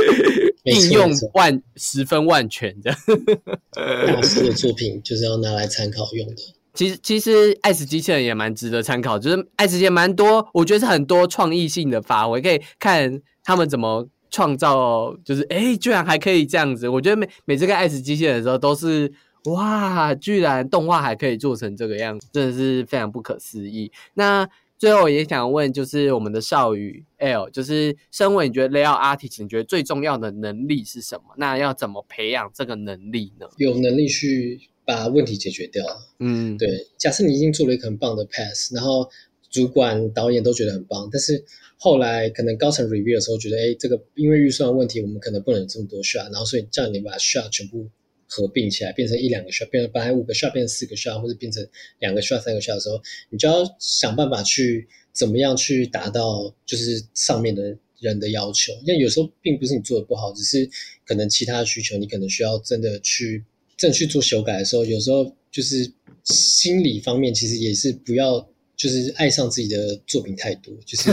[0.67, 2.93] 应用万十分万全的。
[3.71, 6.43] 大师的作品就是要拿来参考用的。
[6.81, 16.89] 其实，其实爱死机器人也蛮值得参考，就是爱死机蛮多，我觉得是很多创意性的发挥，可以看他们怎么创造，就是哎，居然还可以这样子。
[16.89, 19.13] 我觉得每每次看爱死机器人的时候，都是
[19.45, 23.93] 哇，居然动画还可以做成这个样子，真的是非常不可思议。
[24.15, 31.35] 那最后也想问，就是我们的少宇 L，就是身为你觉得 layout artist，你觉得最重要的能力是什么？
[31.37, 33.47] 那要怎么培养这个能力呢？
[33.59, 34.59] 有能力去。
[34.85, 35.85] 把问题解决掉，
[36.19, 36.89] 嗯，对。
[36.99, 39.09] 假设你已经做了一个很棒的 pass，然后
[39.51, 41.45] 主管、导演都觉得很棒，但是
[41.77, 47.89] 后来可能高层 review 的时候觉得，哎，这个因为预算问题，我们可能不能有这么多 shot，然后所以叫你把 shot 全部
[48.27, 51.67] 合并起来，变成一两个 shot，变成本来五个 shot 变成四个 shot，或者变成
[51.99, 58.73] 两个 shot、三个 shot 的时候，你就要想办法去怎么样去达到就是上面的人的要求。
[58.85, 60.69] 因为有时候并不是你做的不好，只是
[61.07, 63.45] 可能其他的需求，你可能需要真的去。
[63.81, 65.91] 正去做修改的时候，有时候就是
[66.25, 71.11] 心理方面，其实也是不要就是爱上自己的作品太多，就是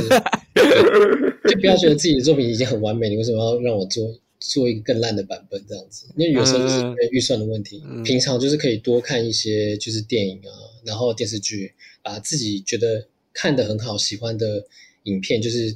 [1.47, 6.07] 就不要觉得自己的作品已经很完美，你为什么要让我做做一个更烂的版本这样子？
[6.17, 10.51] 因为有时候就是预算的问题，平常就是可以多看一些就是电影啊，
[10.83, 11.71] 然后电视剧，
[12.03, 14.67] 把自己觉得看的很好、喜欢的
[15.03, 15.73] 影片，就是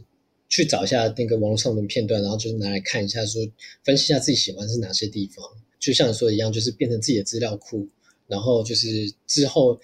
[0.49, 3.41] 去找一下那个网络上的片段，然后就是拿来看一下，说
[3.85, 5.45] 分析一下自己喜欢是哪些地方。
[5.81, 7.89] 就像你说的一样，就是变成自己的资料库，
[8.27, 8.87] 然后就是
[9.25, 9.79] 之后，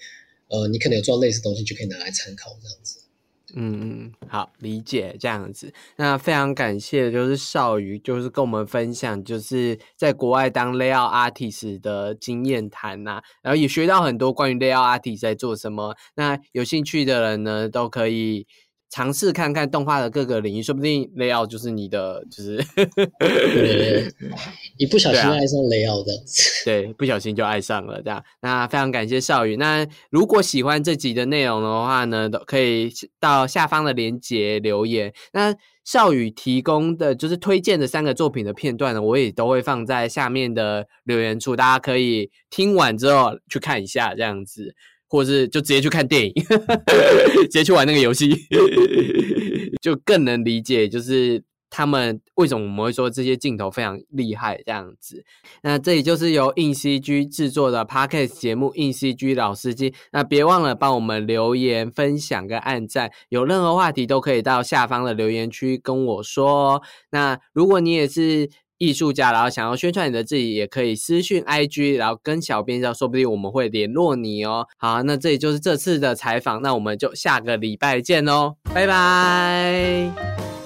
[0.46, 3.00] 呃，你可能有做类似东西，就可以拿来参考这样子。
[3.54, 5.72] 嗯嗯，好，理解这样子。
[5.96, 15.96] 那非常感谢，就是少宇，就是跟我们分享，就是在国外当 layout artist 的经验谈呐，然后也学到很多关于 layout artist 在做什么。
[16.14, 18.46] 那有兴趣的人呢，都可以。
[18.90, 22.64] 尝试看看动画的各个领域，说不定雷奥就是你的，就是
[24.78, 26.12] 一不小心爱上雷奥的，
[26.64, 28.24] 对，不小心就爱上了这样。
[28.40, 29.56] 那非常感谢少宇。
[29.56, 35.12] 那如果喜欢这集的内容的话呢，都可以到下方的链接留言。
[35.32, 44.74] 那少宇提供的就是推荐的三个作品的片段呢，我也都会放在下面的留言处，大家可以听完之后去看一下这样子。
[45.08, 46.32] 或者是就直接去看电影，
[47.42, 48.34] 直接去玩那个游戏，
[49.82, 55.24] 就更能理解，就是他们为什么我们会说这些镜头非常厉害这样子。
[55.62, 66.82] 那这里就是由硬 CG 制作的 Podcast 节目《硬 CG 老司机》，那别忘了帮我们留言、分享跟按赞，有任何话题都可以到下方的留言区跟我说哦。
[67.10, 68.50] 那如果你也是。
[68.78, 74.66] 艺术家，然后想要宣传你的自己，也可以私讯 IG，然后跟小编说，说不定我们会联络你哦。
[74.76, 80.57] 好，那这里就是这次的采访，那我们就下个礼拜见喽，拜拜。